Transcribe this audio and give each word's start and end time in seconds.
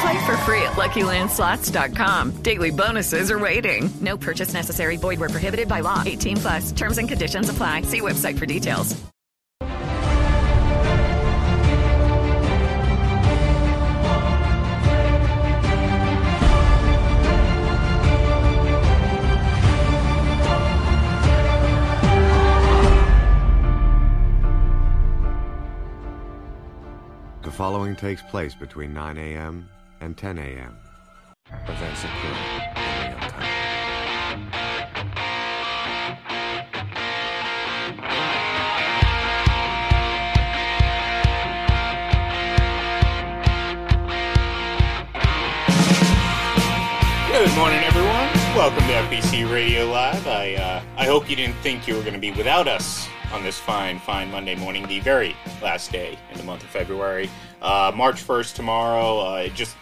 Play 0.00 0.26
for 0.26 0.36
free 0.38 0.62
at 0.62 0.72
LuckyLandSlots.com. 0.72 2.42
Daily 2.42 2.70
bonuses 2.70 3.30
are 3.30 3.38
waiting. 3.38 3.88
No 4.00 4.16
purchase 4.16 4.52
necessary. 4.52 4.96
Void 4.96 5.20
were 5.20 5.28
prohibited 5.28 5.68
by 5.68 5.80
law. 5.80 6.02
18 6.04 6.36
plus. 6.36 6.72
Terms 6.72 6.98
and 6.98 7.08
conditions 7.08 7.48
apply. 7.48 7.82
See 7.82 8.00
website 8.00 8.38
for 8.38 8.46
details. 8.46 8.94
The 27.46 27.52
following 27.52 27.94
takes 27.94 28.22
place 28.22 28.56
between 28.56 28.92
9 28.92 29.18
a.m. 29.18 29.68
and 30.00 30.16
10 30.16 30.38
a.m. 30.38 30.76
Events 31.68 32.04
occur 32.04 32.28
in 32.76 32.82
real 33.10 33.18
time. 33.30 33.56
Good 47.32 47.54
morning, 47.56 47.84
everyone. 47.84 48.25
Welcome 48.56 48.84
to 48.84 48.94
FPC 48.94 49.52
Radio 49.52 49.84
Live. 49.84 50.26
I 50.26 50.54
uh, 50.54 50.82
I 50.96 51.04
hope 51.04 51.28
you 51.28 51.36
didn't 51.36 51.56
think 51.56 51.86
you 51.86 51.94
were 51.94 52.00
going 52.00 52.14
to 52.14 52.18
be 52.18 52.32
without 52.32 52.66
us 52.66 53.06
on 53.30 53.42
this 53.42 53.58
fine, 53.58 53.98
fine 53.98 54.30
Monday 54.30 54.54
morning, 54.54 54.86
the 54.86 54.98
very 55.00 55.36
last 55.60 55.92
day 55.92 56.18
in 56.32 56.38
the 56.38 56.42
month 56.42 56.62
of 56.62 56.70
February. 56.70 57.28
Uh, 57.60 57.92
March 57.94 58.22
first 58.22 58.56
tomorrow. 58.56 59.18
Uh, 59.18 59.48
just 59.48 59.76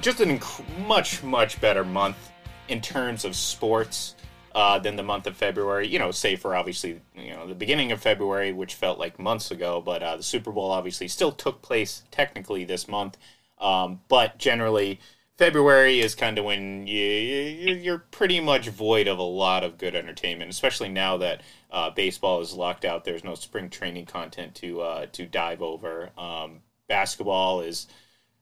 just 0.00 0.20
an 0.20 0.38
inc- 0.38 0.86
much 0.86 1.22
much 1.22 1.60
better 1.60 1.84
month 1.84 2.32
in 2.68 2.80
terms 2.80 3.26
of 3.26 3.36
sports 3.36 4.14
uh, 4.54 4.78
than 4.78 4.96
the 4.96 5.02
month 5.02 5.26
of 5.26 5.36
February. 5.36 5.86
You 5.86 5.98
know, 5.98 6.10
save 6.10 6.40
for 6.40 6.56
obviously 6.56 7.02
you 7.14 7.32
know 7.34 7.46
the 7.46 7.54
beginning 7.54 7.92
of 7.92 8.00
February, 8.00 8.50
which 8.54 8.76
felt 8.76 8.98
like 8.98 9.18
months 9.18 9.50
ago, 9.50 9.82
but 9.82 10.02
uh, 10.02 10.16
the 10.16 10.22
Super 10.22 10.52
Bowl 10.52 10.70
obviously 10.70 11.06
still 11.06 11.32
took 11.32 11.60
place 11.60 12.04
technically 12.10 12.64
this 12.64 12.88
month. 12.88 13.18
Um, 13.60 14.00
but 14.08 14.38
generally, 14.38 15.00
February 15.40 16.00
is 16.00 16.14
kind 16.14 16.36
of 16.36 16.44
when 16.44 16.86
you, 16.86 17.00
you 17.02 17.74
you're 17.74 18.04
pretty 18.10 18.40
much 18.40 18.68
void 18.68 19.08
of 19.08 19.18
a 19.18 19.22
lot 19.22 19.64
of 19.64 19.78
good 19.78 19.94
entertainment, 19.94 20.50
especially 20.50 20.90
now 20.90 21.16
that 21.16 21.40
uh, 21.70 21.88
baseball 21.88 22.42
is 22.42 22.52
locked 22.52 22.84
out. 22.84 23.06
There's 23.06 23.24
no 23.24 23.34
spring 23.34 23.70
training 23.70 24.04
content 24.04 24.54
to 24.56 24.82
uh, 24.82 25.06
to 25.12 25.24
dive 25.24 25.62
over. 25.62 26.10
Um, 26.18 26.60
basketball 26.88 27.62
is, 27.62 27.86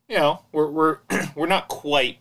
you 0.09 0.17
know, 0.17 0.43
we're 0.51 0.73
we're 0.73 0.99
we're 1.37 1.47
not 1.47 1.69
quite 1.69 2.19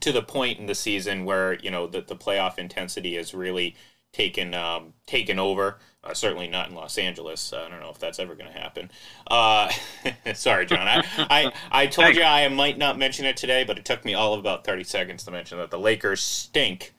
to 0.00 0.10
the 0.10 0.22
point 0.22 0.58
in 0.58 0.64
the 0.64 0.74
season 0.74 1.26
where 1.26 1.58
you 1.58 1.70
know 1.70 1.86
that 1.86 2.08
the 2.08 2.16
playoff 2.16 2.58
intensity 2.58 3.18
is 3.18 3.34
really 3.34 3.76
taken 4.12 4.54
um, 4.54 4.92
taken 5.06 5.38
over. 5.38 5.78
Uh, 6.04 6.12
certainly 6.12 6.48
not 6.48 6.68
in 6.68 6.74
Los 6.74 6.98
Angeles. 6.98 7.52
Uh, 7.52 7.62
I 7.64 7.68
don't 7.68 7.80
know 7.80 7.90
if 7.90 7.98
that's 8.00 8.18
ever 8.18 8.34
going 8.34 8.52
to 8.52 8.58
happen. 8.58 8.90
Uh, 9.28 9.70
sorry, 10.34 10.66
John. 10.66 10.88
I, 10.88 11.04
I, 11.16 11.52
I 11.70 11.86
told 11.86 12.16
you 12.16 12.24
I 12.24 12.48
might 12.48 12.76
not 12.76 12.98
mention 12.98 13.24
it 13.24 13.36
today, 13.36 13.62
but 13.62 13.78
it 13.78 13.84
took 13.84 14.04
me 14.04 14.14
all 14.14 14.34
of 14.34 14.40
about 14.40 14.64
thirty 14.64 14.82
seconds 14.84 15.22
to 15.24 15.30
mention 15.30 15.58
that 15.58 15.70
the 15.70 15.78
Lakers 15.78 16.20
stink. 16.20 16.92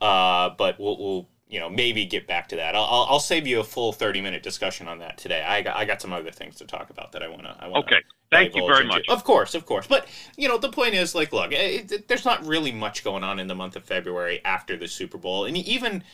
Uh, 0.00 0.50
but 0.56 0.78
we'll, 0.78 0.96
we'll 0.98 1.28
you 1.48 1.58
know 1.60 1.68
maybe 1.70 2.04
get 2.04 2.26
back 2.26 2.48
to 2.48 2.56
that. 2.56 2.74
I'll, 2.76 2.84
I'll, 2.84 3.06
I'll 3.10 3.20
save 3.20 3.46
you 3.46 3.60
a 3.60 3.64
full 3.64 3.92
thirty 3.92 4.20
minute 4.20 4.42
discussion 4.42 4.86
on 4.88 4.98
that 5.00 5.18
today. 5.18 5.42
I 5.42 5.62
got 5.62 5.76
I 5.76 5.84
got 5.84 6.00
some 6.00 6.12
other 6.12 6.30
things 6.30 6.56
to 6.56 6.66
talk 6.66 6.90
about 6.90 7.12
that 7.12 7.22
I 7.22 7.28
want 7.28 7.42
to. 7.42 7.56
I 7.58 7.66
wanna 7.68 7.84
Okay. 7.84 8.02
Thank 8.30 8.54
you 8.56 8.66
very 8.66 8.82
into. 8.82 8.88
much. 8.94 9.08
Of 9.08 9.22
course, 9.24 9.54
of 9.54 9.66
course. 9.66 9.86
But 9.86 10.06
you 10.36 10.48
know 10.48 10.58
the 10.58 10.68
point 10.70 10.94
is 10.94 11.14
like, 11.14 11.32
look, 11.32 11.52
it, 11.52 11.90
it- 11.90 12.08
there's 12.08 12.24
not 12.24 12.44
really 12.46 12.72
much 12.72 13.02
going 13.02 13.24
on 13.24 13.38
in 13.40 13.46
the 13.48 13.54
month 13.54 13.74
of 13.76 13.84
February 13.84 14.40
after 14.44 14.76
the 14.76 14.86
Super 14.88 15.18
Bowl, 15.18 15.44
and 15.46 15.56
even 15.56 16.04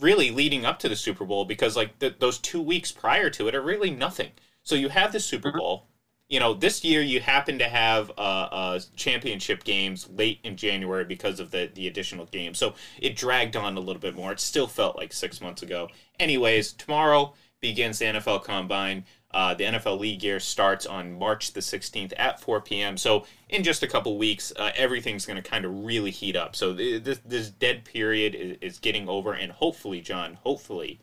really 0.00 0.30
leading 0.30 0.64
up 0.64 0.78
to 0.80 0.88
the 0.88 0.96
Super 0.96 1.24
Bowl 1.24 1.44
because 1.44 1.76
like 1.76 1.98
th 1.98 2.14
those 2.18 2.38
two 2.38 2.60
weeks 2.60 2.92
prior 2.92 3.30
to 3.30 3.48
it 3.48 3.54
are 3.54 3.62
really 3.62 3.90
nothing. 3.90 4.30
So 4.62 4.74
you 4.74 4.88
have 4.88 5.12
the 5.12 5.20
Super 5.20 5.52
Bowl. 5.52 5.88
You 6.28 6.40
know, 6.40 6.54
this 6.54 6.82
year 6.82 7.02
you 7.02 7.20
happen 7.20 7.58
to 7.58 7.68
have 7.68 8.10
uh, 8.16 8.48
uh, 8.50 8.80
championship 8.96 9.64
games 9.64 10.08
late 10.08 10.38
in 10.44 10.56
January 10.56 11.04
because 11.04 11.40
of 11.40 11.50
the 11.50 11.70
the 11.74 11.88
additional 11.88 12.26
games. 12.26 12.58
So 12.58 12.74
it 13.00 13.16
dragged 13.16 13.56
on 13.56 13.76
a 13.76 13.80
little 13.80 14.00
bit 14.00 14.14
more. 14.14 14.32
It 14.32 14.40
still 14.40 14.66
felt 14.66 14.96
like 14.96 15.12
six 15.12 15.40
months 15.40 15.62
ago. 15.62 15.88
Anyways, 16.18 16.72
tomorrow 16.72 17.34
begins 17.60 17.98
the 17.98 18.06
NFL 18.06 18.44
Combine. 18.44 19.04
Uh, 19.34 19.54
the 19.54 19.64
NFL 19.64 19.98
league 19.98 20.22
year 20.22 20.38
starts 20.38 20.84
on 20.84 21.18
March 21.18 21.52
the 21.52 21.60
16th 21.60 22.12
at 22.18 22.38
4 22.40 22.60
p.m. 22.60 22.98
So 22.98 23.24
in 23.48 23.62
just 23.62 23.82
a 23.82 23.86
couple 23.86 24.18
weeks, 24.18 24.52
uh, 24.56 24.72
everything's 24.76 25.24
going 25.24 25.42
to 25.42 25.48
kind 25.48 25.64
of 25.64 25.84
really 25.84 26.10
heat 26.10 26.36
up. 26.36 26.54
So 26.54 26.74
th- 26.74 27.02
this, 27.02 27.20
this 27.24 27.48
dead 27.48 27.84
period 27.84 28.34
is, 28.34 28.58
is 28.60 28.78
getting 28.78 29.08
over, 29.08 29.32
and 29.32 29.50
hopefully, 29.50 30.02
John, 30.02 30.34
hopefully, 30.42 31.00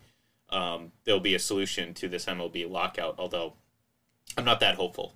um, 0.48 0.92
there'll 1.04 1.20
be 1.20 1.34
a 1.34 1.40
solution 1.40 1.92
to 1.94 2.08
this 2.08 2.26
MLB 2.26 2.70
lockout. 2.70 3.16
Although 3.18 3.54
I'm 4.38 4.44
not 4.44 4.60
that 4.60 4.76
hopeful. 4.76 5.14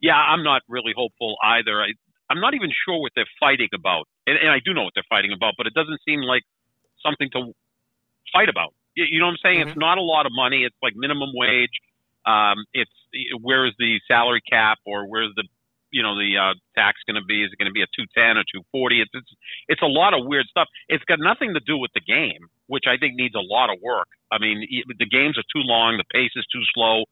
Yeah, 0.00 0.16
I'm 0.16 0.42
not 0.42 0.62
really 0.68 0.92
hopeful 0.96 1.36
either. 1.44 1.80
I, 1.80 1.92
I'm 2.28 2.40
not 2.40 2.54
even 2.54 2.70
sure 2.84 3.00
what 3.00 3.12
they're 3.14 3.24
fighting 3.38 3.68
about, 3.72 4.08
and, 4.26 4.36
and 4.36 4.50
I 4.50 4.58
do 4.64 4.74
know 4.74 4.82
what 4.82 4.94
they're 4.94 5.04
fighting 5.08 5.32
about, 5.32 5.54
but 5.56 5.68
it 5.68 5.74
doesn't 5.74 6.00
seem 6.04 6.22
like 6.22 6.42
something 7.00 7.28
to 7.32 7.52
fight 8.32 8.48
about. 8.48 8.74
You, 8.94 9.20
know 9.20 9.26
what 9.26 9.32
I'm 9.32 9.42
saying? 9.42 9.68
It's 9.68 9.78
not 9.78 9.98
a 9.98 10.02
lot 10.02 10.26
of 10.26 10.32
money. 10.34 10.64
It's 10.64 10.76
like 10.82 10.94
minimum 10.96 11.30
wage. 11.34 11.72
Um, 12.26 12.64
it's 12.72 12.92
where's 13.40 13.74
the 13.78 13.98
salary 14.06 14.42
cap 14.48 14.78
or 14.86 15.08
where's 15.08 15.32
the 15.34 15.44
you 15.90 16.02
know 16.02 16.16
the 16.16 16.36
uh, 16.36 16.54
tax 16.74 16.98
going 17.06 17.20
to 17.20 17.26
be? 17.26 17.44
Is 17.44 17.52
it 17.52 17.58
going 17.58 17.70
to 17.70 17.76
be 17.76 17.82
a 17.82 17.90
two 17.96 18.08
ten 18.16 18.36
or 18.36 18.44
two 18.48 18.64
forty? 18.72 19.00
It's, 19.00 19.10
it's 19.12 19.32
it's 19.68 19.82
a 19.82 19.90
lot 19.90 20.14
of 20.14 20.26
weird 20.26 20.46
stuff. 20.48 20.68
It's 20.88 21.04
got 21.04 21.20
nothing 21.20 21.54
to 21.54 21.60
do 21.60 21.76
with 21.76 21.92
the 21.94 22.00
game, 22.00 22.48
which 22.66 22.84
I 22.88 22.96
think 22.96 23.14
needs 23.14 23.34
a 23.34 23.44
lot 23.44 23.70
of 23.70 23.78
work. 23.82 24.08
I 24.30 24.38
mean, 24.38 24.64
the 24.86 25.08
games 25.08 25.36
are 25.36 25.46
too 25.52 25.62
long, 25.62 25.96
the 25.96 26.08
pace 26.12 26.32
is 26.36 26.46
too 26.52 26.64
slow. 26.74 27.04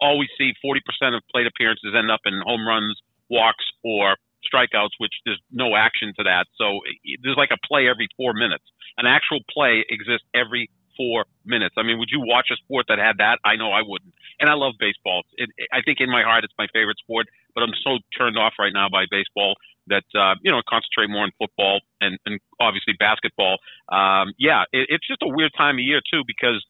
Always 0.00 0.28
see 0.36 0.52
forty 0.60 0.82
percent 0.84 1.14
of 1.14 1.22
plate 1.30 1.46
appearances 1.46 1.94
end 1.96 2.10
up 2.10 2.20
in 2.26 2.42
home 2.44 2.66
runs, 2.66 2.98
walks, 3.30 3.64
or 3.82 4.16
strikeouts, 4.46 4.94
which 4.98 5.14
there's 5.24 5.40
no 5.50 5.74
action 5.76 6.12
to 6.18 6.22
that. 6.24 6.46
So 6.56 6.80
there's 7.22 7.36
like 7.36 7.50
a 7.50 7.66
play 7.66 7.88
every 7.88 8.08
four 8.16 8.34
minutes. 8.34 8.64
An 8.98 9.06
actual 9.06 9.40
play 9.50 9.84
exists 9.88 10.26
every 10.34 10.70
four 10.98 11.24
minutes. 11.46 11.76
I 11.78 11.86
mean, 11.86 11.98
would 11.98 12.10
you 12.10 12.20
watch 12.20 12.50
a 12.50 12.56
sport 12.56 12.86
that 12.88 12.98
had 12.98 13.18
that? 13.18 13.38
I 13.46 13.54
know 13.54 13.70
I 13.70 13.86
wouldn't. 13.86 14.12
And 14.40 14.50
I 14.50 14.54
love 14.54 14.74
baseball. 14.78 15.22
It, 15.38 15.48
it, 15.56 15.68
I 15.72 15.80
think 15.86 16.02
in 16.02 16.10
my 16.10 16.22
heart 16.22 16.42
it's 16.44 16.52
my 16.58 16.66
favorite 16.74 16.98
sport, 16.98 17.26
but 17.54 17.62
I'm 17.62 17.72
so 17.86 18.02
turned 18.18 18.36
off 18.36 18.54
right 18.58 18.74
now 18.74 18.88
by 18.90 19.06
baseball 19.08 19.54
that 19.86 20.04
uh, 20.12 20.34
you 20.42 20.50
know 20.50 20.60
concentrate 20.68 21.08
more 21.08 21.22
on 21.22 21.30
football 21.38 21.80
and, 22.02 22.18
and 22.26 22.40
obviously 22.60 22.94
basketball. 22.98 23.56
Um, 23.88 24.34
yeah, 24.36 24.66
it, 24.74 24.90
it's 24.90 25.06
just 25.06 25.22
a 25.22 25.30
weird 25.30 25.52
time 25.56 25.76
of 25.76 25.84
year 25.86 26.02
too 26.02 26.22
because 26.26 26.60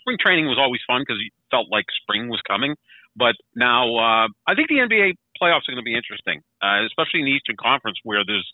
spring 0.00 0.18
training 0.18 0.46
was 0.46 0.58
always 0.58 0.80
fun 0.86 1.02
because 1.02 1.20
you 1.20 1.30
felt 1.50 1.68
like 1.70 1.86
spring 2.02 2.28
was 2.28 2.40
coming. 2.48 2.74
But 3.14 3.36
now 3.54 3.94
uh, 3.96 4.28
I 4.48 4.56
think 4.56 4.68
the 4.68 4.80
NBA 4.80 5.20
playoffs 5.36 5.68
are 5.68 5.76
going 5.76 5.84
to 5.84 5.86
be 5.86 5.94
interesting, 5.94 6.40
uh, 6.62 6.84
especially 6.86 7.20
in 7.20 7.26
the 7.26 7.36
Eastern 7.36 7.56
Conference 7.60 7.98
where 8.02 8.24
there's 8.24 8.48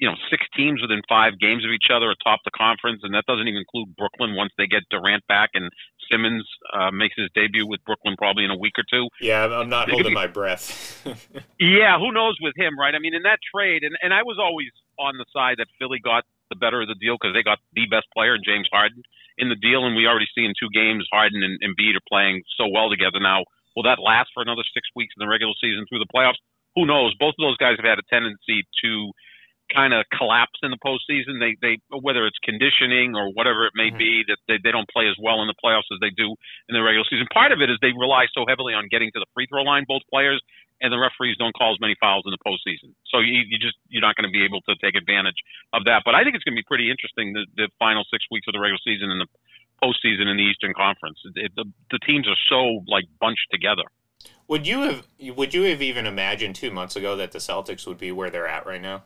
you 0.00 0.08
know 0.08 0.16
six 0.32 0.44
teams 0.56 0.80
within 0.80 1.04
five 1.08 1.38
games 1.38 1.64
of 1.64 1.70
each 1.70 1.92
other 1.92 2.10
atop 2.10 2.40
the 2.44 2.50
conference, 2.50 3.04
and 3.04 3.14
that 3.14 3.28
doesn't 3.28 3.46
even 3.46 3.60
include 3.60 3.94
Brooklyn 3.94 4.34
once 4.34 4.50
they 4.56 4.66
get 4.66 4.82
Durant 4.90 5.22
back 5.28 5.50
and 5.54 5.70
Simmons 6.10 6.48
uh, 6.72 6.90
makes 6.90 7.14
his 7.16 7.28
debut 7.36 7.68
with 7.68 7.84
Brooklyn 7.84 8.16
probably 8.16 8.44
in 8.44 8.50
a 8.50 8.58
week 8.58 8.74
or 8.80 8.84
two. 8.90 9.06
Yeah, 9.20 9.44
I'm 9.46 9.68
not 9.68 9.88
holding 9.88 10.10
be, 10.10 10.14
my 10.14 10.26
breath. 10.26 11.04
yeah, 11.60 12.00
who 12.00 12.10
knows 12.10 12.36
with 12.40 12.56
him, 12.56 12.80
right? 12.80 12.96
I 12.96 12.98
mean, 12.98 13.14
in 13.14 13.22
that 13.22 13.38
trade, 13.54 13.84
and, 13.84 13.94
and 14.02 14.12
I 14.12 14.24
was 14.24 14.40
always 14.40 14.72
on 14.98 15.14
the 15.20 15.28
side 15.32 15.56
that 15.58 15.68
Philly 15.78 16.00
got 16.02 16.24
the 16.48 16.56
better 16.56 16.82
of 16.82 16.88
the 16.88 16.98
deal 16.98 17.14
because 17.14 17.36
they 17.36 17.44
got 17.44 17.60
the 17.72 17.86
best 17.86 18.08
player 18.16 18.34
in 18.34 18.42
James 18.42 18.66
Harden 18.72 19.04
in 19.38 19.48
the 19.48 19.60
deal, 19.60 19.86
and 19.86 19.94
we 19.94 20.08
already 20.08 20.28
see 20.34 20.44
in 20.44 20.52
two 20.58 20.72
games 20.74 21.06
Harden 21.12 21.44
and 21.44 21.60
Embiid 21.62 21.94
are 21.94 22.08
playing 22.08 22.42
so 22.58 22.66
well 22.66 22.90
together 22.90 23.20
now. 23.20 23.44
Will 23.76 23.84
that 23.84 24.02
last 24.02 24.34
for 24.34 24.42
another 24.42 24.66
six 24.74 24.88
weeks 24.96 25.14
in 25.14 25.22
the 25.22 25.30
regular 25.30 25.54
season 25.60 25.86
through 25.86 26.02
the 26.02 26.10
playoffs? 26.10 26.40
Who 26.74 26.86
knows? 26.86 27.14
Both 27.18 27.38
of 27.38 27.42
those 27.46 27.56
guys 27.56 27.78
have 27.78 27.86
had 27.86 28.02
a 28.02 28.06
tendency 28.10 28.66
to 28.82 28.90
kind 29.72 29.94
of 29.94 30.04
collapse 30.10 30.58
in 30.62 30.70
the 30.70 30.80
postseason. 30.82 31.38
They 31.38 31.56
they 31.62 31.78
whether 31.88 32.26
it's 32.26 32.38
conditioning 32.42 33.14
or 33.14 33.30
whatever 33.32 33.66
it 33.66 33.72
may 33.74 33.88
mm-hmm. 33.88 33.98
be 33.98 34.24
that 34.28 34.38
they, 34.46 34.58
they 34.62 34.72
don't 34.74 34.88
play 34.90 35.08
as 35.08 35.16
well 35.22 35.42
in 35.42 35.48
the 35.48 35.58
playoffs 35.58 35.88
as 35.94 35.98
they 36.02 36.10
do 36.10 36.34
in 36.68 36.74
the 36.74 36.82
regular 36.82 37.06
season. 37.08 37.26
Part 37.32 37.52
of 37.52 37.60
it 37.60 37.70
is 37.70 37.78
they 37.80 37.94
rely 37.94 38.26
so 38.34 38.44
heavily 38.48 38.74
on 38.74 38.88
getting 38.90 39.10
to 39.14 39.20
the 39.20 39.30
free 39.34 39.46
throw 39.46 39.62
line, 39.62 39.84
both 39.86 40.02
players, 40.10 40.42
and 40.80 40.92
the 40.92 40.98
referees 40.98 41.36
don't 41.38 41.54
call 41.54 41.72
as 41.72 41.80
many 41.80 41.94
fouls 42.00 42.24
in 42.26 42.32
the 42.32 42.42
postseason. 42.42 42.96
So 43.12 43.20
you, 43.20 43.44
you 43.46 43.58
just 43.58 43.76
you're 43.88 44.04
not 44.04 44.16
going 44.16 44.26
to 44.26 44.34
be 44.34 44.44
able 44.44 44.60
to 44.66 44.74
take 44.82 44.96
advantage 44.96 45.38
of 45.72 45.84
that. 45.86 46.02
But 46.04 46.14
I 46.14 46.24
think 46.24 46.34
it's 46.34 46.44
going 46.44 46.56
to 46.56 46.60
be 46.60 46.66
pretty 46.66 46.90
interesting 46.90 47.32
the, 47.32 47.46
the 47.56 47.68
final 47.78 48.04
six 48.10 48.24
weeks 48.30 48.48
of 48.48 48.54
the 48.56 48.60
regular 48.60 48.80
season 48.82 49.10
and 49.10 49.20
the 49.20 49.30
postseason 49.80 50.28
in 50.28 50.36
the 50.36 50.44
Eastern 50.44 50.74
Conference. 50.74 51.18
It, 51.36 51.52
the, 51.56 51.64
the 51.90 51.98
teams 52.04 52.28
are 52.28 52.38
so 52.48 52.84
like 52.88 53.04
bunched 53.20 53.48
together. 53.50 53.84
Would 54.48 54.66
you 54.66 54.82
have 54.82 55.06
would 55.36 55.54
you 55.54 55.62
have 55.62 55.80
even 55.80 56.06
imagined 56.06 56.56
two 56.56 56.70
months 56.70 56.96
ago 56.96 57.16
that 57.16 57.32
the 57.32 57.38
Celtics 57.38 57.86
would 57.86 57.98
be 57.98 58.12
where 58.12 58.30
they're 58.30 58.48
at 58.48 58.66
right 58.66 58.82
now? 58.82 59.04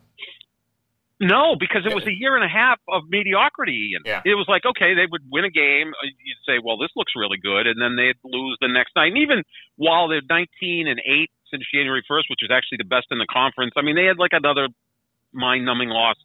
No, 1.20 1.54
because 1.54 1.86
it 1.86 1.94
was 1.94 2.02
a 2.10 2.12
year 2.12 2.34
and 2.34 2.42
a 2.42 2.50
half 2.50 2.82
of 2.90 3.06
mediocrity, 3.08 3.94
and 3.94 4.02
yeah. 4.04 4.22
it 4.26 4.34
was 4.34 4.50
like 4.50 4.66
okay, 4.66 4.98
they 4.98 5.06
would 5.06 5.22
win 5.30 5.44
a 5.46 5.50
game. 5.50 5.94
Uh, 5.94 6.10
you'd 6.10 6.42
say, 6.42 6.58
well, 6.58 6.76
this 6.76 6.90
looks 6.96 7.14
really 7.14 7.38
good, 7.38 7.70
and 7.70 7.78
then 7.78 7.94
they'd 7.94 8.18
lose 8.26 8.58
the 8.60 8.66
next 8.66 8.98
night. 8.98 9.14
And 9.14 9.18
even 9.18 9.46
while 9.76 10.08
they're 10.08 10.26
19 10.26 10.88
and 10.88 10.98
eight 11.06 11.30
since 11.54 11.62
January 11.70 12.02
1st, 12.10 12.26
which 12.30 12.42
is 12.42 12.50
actually 12.50 12.82
the 12.82 12.90
best 12.90 13.06
in 13.14 13.22
the 13.22 13.30
conference, 13.30 13.78
I 13.78 13.82
mean, 13.82 13.94
they 13.94 14.10
had 14.10 14.18
like 14.18 14.34
another 14.34 14.66
mind-numbing 15.32 15.88
loss 15.88 16.18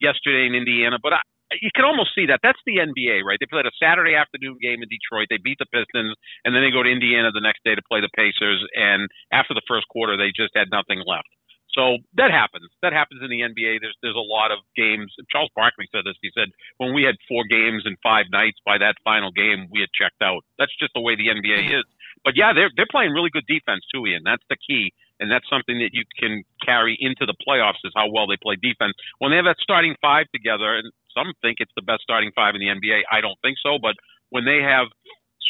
yesterday 0.00 0.44
in 0.44 0.52
Indiana. 0.52 1.00
But 1.00 1.14
I, 1.14 1.20
you 1.60 1.72
can 1.72 1.88
almost 1.88 2.12
see 2.12 2.26
that. 2.28 2.40
That's 2.42 2.60
the 2.66 2.84
NBA, 2.84 3.24
right? 3.24 3.40
They 3.40 3.48
played 3.48 3.66
a 3.66 3.74
Saturday 3.80 4.14
afternoon 4.14 4.60
game 4.60 4.84
in 4.84 4.88
Detroit. 4.92 5.28
They 5.30 5.40
beat 5.40 5.56
the 5.56 5.70
Pistons, 5.72 6.12
and 6.44 6.52
then 6.52 6.60
they 6.60 6.70
go 6.70 6.82
to 6.82 6.90
Indiana 6.90 7.32
the 7.32 7.44
next 7.44 7.64
day 7.64 7.74
to 7.74 7.82
play 7.88 8.04
the 8.04 8.12
Pacers. 8.12 8.60
And 8.76 9.08
after 9.32 9.54
the 9.56 9.64
first 9.64 9.88
quarter, 9.88 10.20
they 10.20 10.36
just 10.36 10.52
had 10.52 10.68
nothing 10.68 11.00
left. 11.00 11.32
So 11.74 11.98
that 12.14 12.30
happens. 12.30 12.70
That 12.82 12.94
happens 12.94 13.20
in 13.20 13.28
the 13.28 13.42
NBA. 13.42 13.82
There's 13.82 13.98
there's 14.00 14.16
a 14.16 14.22
lot 14.22 14.54
of 14.54 14.62
games. 14.78 15.12
Charles 15.30 15.50
Barkley 15.54 15.90
said 15.90 16.06
this. 16.06 16.14
He 16.22 16.30
said 16.30 16.54
when 16.78 16.94
we 16.94 17.02
had 17.02 17.18
four 17.26 17.42
games 17.50 17.82
in 17.84 17.98
five 18.02 18.26
nights, 18.30 18.58
by 18.64 18.78
that 18.78 18.94
final 19.02 19.34
game 19.34 19.66
we 19.70 19.80
had 19.82 19.90
checked 19.90 20.22
out. 20.22 20.46
That's 20.58 20.74
just 20.78 20.94
the 20.94 21.02
way 21.02 21.18
the 21.18 21.28
NBA 21.34 21.66
mm-hmm. 21.66 21.82
is. 21.82 21.86
But 22.22 22.38
yeah, 22.38 22.54
they're 22.54 22.70
they're 22.78 22.90
playing 22.90 23.10
really 23.10 23.30
good 23.30 23.46
defense 23.50 23.82
too, 23.92 24.06
Ian. 24.06 24.22
That's 24.24 24.46
the 24.48 24.56
key, 24.56 24.94
and 25.18 25.26
that's 25.30 25.44
something 25.50 25.82
that 25.82 25.90
you 25.92 26.06
can 26.14 26.46
carry 26.64 26.96
into 26.98 27.26
the 27.26 27.34
playoffs 27.42 27.82
is 27.82 27.92
how 27.94 28.06
well 28.08 28.30
they 28.30 28.38
play 28.38 28.54
defense. 28.54 28.94
When 29.18 29.34
they 29.34 29.36
have 29.36 29.50
that 29.50 29.58
starting 29.60 29.98
five 30.00 30.30
together, 30.30 30.78
and 30.78 30.88
some 31.10 31.34
think 31.42 31.58
it's 31.58 31.74
the 31.74 31.82
best 31.84 32.06
starting 32.06 32.30
five 32.34 32.54
in 32.54 32.62
the 32.62 32.70
NBA. 32.70 33.02
I 33.10 33.20
don't 33.20 33.38
think 33.42 33.58
so, 33.58 33.82
but 33.82 33.98
when 34.30 34.46
they 34.46 34.62
have 34.62 34.86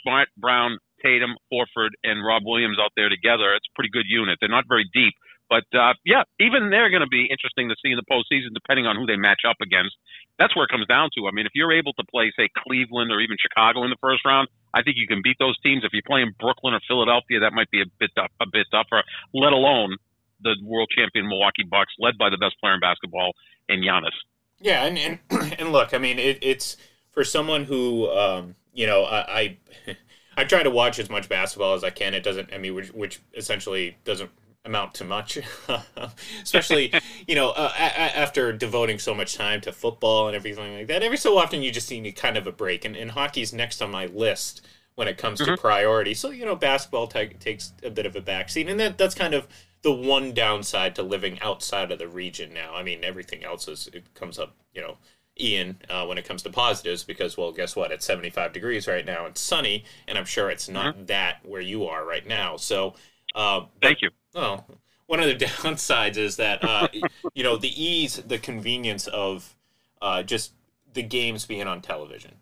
Smart, 0.02 0.28
Brown, 0.36 0.78
Tatum, 1.04 1.36
Horford, 1.52 1.94
and 2.02 2.24
Rob 2.24 2.42
Williams 2.44 2.78
out 2.80 2.92
there 2.96 3.08
together, 3.08 3.54
it's 3.54 3.68
a 3.68 3.74
pretty 3.76 3.90
good 3.90 4.08
unit. 4.08 4.38
They're 4.40 4.52
not 4.52 4.64
very 4.68 4.88
deep, 4.92 5.14
but 5.54 5.70
uh, 5.78 5.94
yeah, 6.04 6.26
even 6.40 6.70
they're 6.70 6.90
going 6.90 7.06
to 7.06 7.14
be 7.14 7.30
interesting 7.30 7.70
to 7.70 7.76
see 7.78 7.94
in 7.94 7.98
the 7.98 8.08
postseason, 8.10 8.50
depending 8.52 8.86
on 8.86 8.96
who 8.96 9.06
they 9.06 9.14
match 9.14 9.46
up 9.46 9.62
against. 9.62 9.94
That's 10.36 10.50
where 10.56 10.64
it 10.66 10.70
comes 10.70 10.88
down 10.90 11.10
to. 11.14 11.28
I 11.28 11.30
mean, 11.30 11.46
if 11.46 11.54
you're 11.54 11.70
able 11.70 11.92
to 11.94 12.02
play, 12.10 12.32
say, 12.36 12.50
Cleveland 12.58 13.12
or 13.14 13.20
even 13.20 13.36
Chicago 13.38 13.84
in 13.84 13.90
the 13.90 14.02
first 14.02 14.26
round, 14.26 14.48
I 14.74 14.82
think 14.82 14.96
you 14.98 15.06
can 15.06 15.22
beat 15.22 15.36
those 15.38 15.54
teams. 15.62 15.84
If 15.84 15.92
you're 15.92 16.02
playing 16.02 16.34
Brooklyn 16.40 16.74
or 16.74 16.80
Philadelphia, 16.88 17.38
that 17.46 17.52
might 17.52 17.70
be 17.70 17.82
a 17.82 17.86
bit 18.00 18.10
tough, 18.18 18.34
a 18.42 18.46
bit 18.50 18.66
tougher. 18.74 19.06
Let 19.32 19.52
alone 19.52 19.94
the 20.42 20.56
world 20.64 20.90
champion 20.90 21.28
Milwaukee 21.28 21.62
Bucks, 21.62 21.94
led 22.00 22.18
by 22.18 22.30
the 22.30 22.36
best 22.36 22.58
player 22.58 22.74
in 22.74 22.80
basketball 22.80 23.32
in 23.68 23.78
Giannis. 23.78 24.18
Yeah, 24.58 24.84
and 24.84 24.98
and, 24.98 25.18
and 25.60 25.70
look, 25.70 25.94
I 25.94 25.98
mean, 25.98 26.18
it, 26.18 26.38
it's 26.42 26.76
for 27.12 27.22
someone 27.22 27.62
who, 27.62 28.10
um, 28.10 28.56
you 28.72 28.88
know, 28.88 29.04
I, 29.04 29.18
I 29.38 29.58
I 30.36 30.42
try 30.42 30.64
to 30.64 30.70
watch 30.70 30.98
as 30.98 31.08
much 31.08 31.28
basketball 31.28 31.74
as 31.74 31.84
I 31.84 31.90
can. 31.90 32.12
It 32.12 32.24
doesn't, 32.24 32.52
I 32.52 32.58
mean, 32.58 32.74
which, 32.74 32.88
which 32.92 33.20
essentially 33.36 33.96
doesn't 34.02 34.30
amount 34.64 34.94
to 34.94 35.04
much, 35.04 35.38
especially 36.42 36.92
you 37.26 37.34
know 37.34 37.50
uh, 37.50 37.72
a- 37.76 38.16
after 38.16 38.52
devoting 38.52 38.98
so 38.98 39.14
much 39.14 39.34
time 39.34 39.60
to 39.62 39.72
football 39.72 40.26
and 40.26 40.36
everything 40.36 40.76
like 40.76 40.86
that. 40.88 41.02
Every 41.02 41.16
so 41.16 41.38
often, 41.38 41.62
you 41.62 41.70
just 41.70 41.90
need 41.90 42.10
kind 42.12 42.36
of 42.36 42.46
a 42.46 42.52
break, 42.52 42.84
and, 42.84 42.96
and 42.96 43.10
hockey's 43.10 43.52
next 43.52 43.82
on 43.82 43.90
my 43.90 44.06
list 44.06 44.66
when 44.94 45.08
it 45.08 45.18
comes 45.18 45.40
mm-hmm. 45.40 45.54
to 45.54 45.60
priority. 45.60 46.14
So 46.14 46.30
you 46.30 46.44
know, 46.44 46.56
basketball 46.56 47.06
t- 47.06 47.28
takes 47.40 47.72
a 47.82 47.90
bit 47.90 48.06
of 48.06 48.16
a 48.16 48.20
backseat, 48.20 48.70
and 48.70 48.78
that 48.80 48.98
that's 48.98 49.14
kind 49.14 49.34
of 49.34 49.48
the 49.82 49.92
one 49.92 50.32
downside 50.32 50.94
to 50.94 51.02
living 51.02 51.38
outside 51.40 51.92
of 51.92 51.98
the 51.98 52.08
region 52.08 52.54
now. 52.54 52.74
I 52.74 52.82
mean, 52.82 53.04
everything 53.04 53.44
else 53.44 53.68
is 53.68 53.88
it 53.92 54.14
comes 54.14 54.38
up, 54.38 54.54
you 54.72 54.80
know. 54.80 54.96
Ian, 55.40 55.78
uh, 55.90 56.06
when 56.06 56.16
it 56.16 56.24
comes 56.24 56.44
to 56.44 56.50
positives, 56.50 57.02
because 57.02 57.36
well, 57.36 57.50
guess 57.50 57.74
what? 57.74 57.90
It's 57.90 58.06
75 58.06 58.52
degrees 58.52 58.86
right 58.86 59.04
now. 59.04 59.26
It's 59.26 59.40
sunny, 59.40 59.84
and 60.06 60.16
I'm 60.16 60.24
sure 60.24 60.48
it's 60.48 60.68
not 60.68 60.94
mm-hmm. 60.94 61.06
that 61.06 61.40
where 61.44 61.60
you 61.60 61.86
are 61.86 62.04
right 62.04 62.24
now. 62.24 62.56
So, 62.56 62.94
uh, 63.34 63.66
thank 63.82 64.02
you. 64.02 64.10
Oh, 64.34 64.64
one 65.06 65.20
of 65.20 65.26
the 65.26 65.34
downsides 65.46 66.16
is 66.16 66.36
that 66.36 66.64
uh, 66.64 66.88
you 67.34 67.42
know 67.42 67.56
the 67.56 67.82
ease, 67.82 68.16
the 68.16 68.38
convenience 68.38 69.06
of 69.06 69.54
uh, 70.00 70.22
just 70.22 70.52
the 70.92 71.02
games 71.02 71.46
being 71.46 71.66
on 71.66 71.80
television. 71.80 72.32